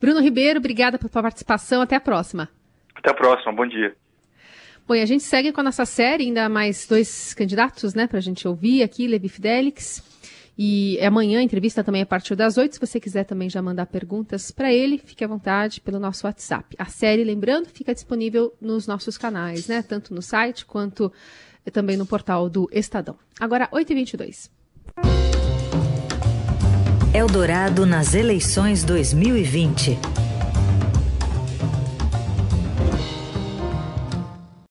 Bruno 0.00 0.20
Ribeiro, 0.20 0.58
obrigada 0.58 0.98
pela 0.98 1.10
sua 1.10 1.22
participação. 1.22 1.82
Até 1.82 1.96
a 1.96 2.00
próxima. 2.00 2.48
Até 2.94 3.10
a 3.10 3.14
próxima. 3.14 3.52
Bom 3.52 3.66
dia. 3.66 3.94
Bom, 4.86 4.96
e 4.96 5.00
a 5.00 5.06
gente 5.06 5.22
segue 5.22 5.52
com 5.52 5.60
a 5.60 5.64
nossa 5.64 5.84
série, 5.84 6.24
ainda 6.24 6.48
mais 6.48 6.86
dois 6.88 7.34
candidatos, 7.34 7.94
né, 7.94 8.08
para 8.08 8.18
a 8.18 8.22
gente 8.22 8.48
ouvir 8.48 8.82
aqui, 8.82 9.06
Levi 9.06 9.28
Fidelix. 9.28 10.02
E 10.56 10.98
é 10.98 11.06
amanhã 11.06 11.40
a 11.40 11.42
entrevista 11.42 11.82
também 11.82 12.02
a 12.02 12.06
partir 12.06 12.36
das 12.36 12.58
8. 12.58 12.74
Se 12.74 12.80
você 12.80 13.00
quiser 13.00 13.24
também 13.24 13.48
já 13.48 13.62
mandar 13.62 13.86
perguntas 13.86 14.50
para 14.50 14.72
ele, 14.72 14.98
fique 14.98 15.24
à 15.24 15.28
vontade 15.28 15.80
pelo 15.80 15.98
nosso 15.98 16.26
WhatsApp. 16.26 16.76
A 16.78 16.86
série, 16.86 17.24
lembrando, 17.24 17.68
fica 17.68 17.94
disponível 17.94 18.54
nos 18.60 18.86
nossos 18.86 19.16
canais, 19.16 19.66
né? 19.66 19.82
Tanto 19.82 20.14
no 20.14 20.20
site 20.20 20.66
quanto 20.66 21.12
também 21.72 21.96
no 21.96 22.06
portal 22.06 22.48
do 22.48 22.68
Estadão. 22.72 23.16
Agora, 23.40 23.68
8h22. 23.72 24.50
Eldorado 27.14 27.84
nas 27.84 28.14
eleições 28.14 28.84
2020. 28.84 30.21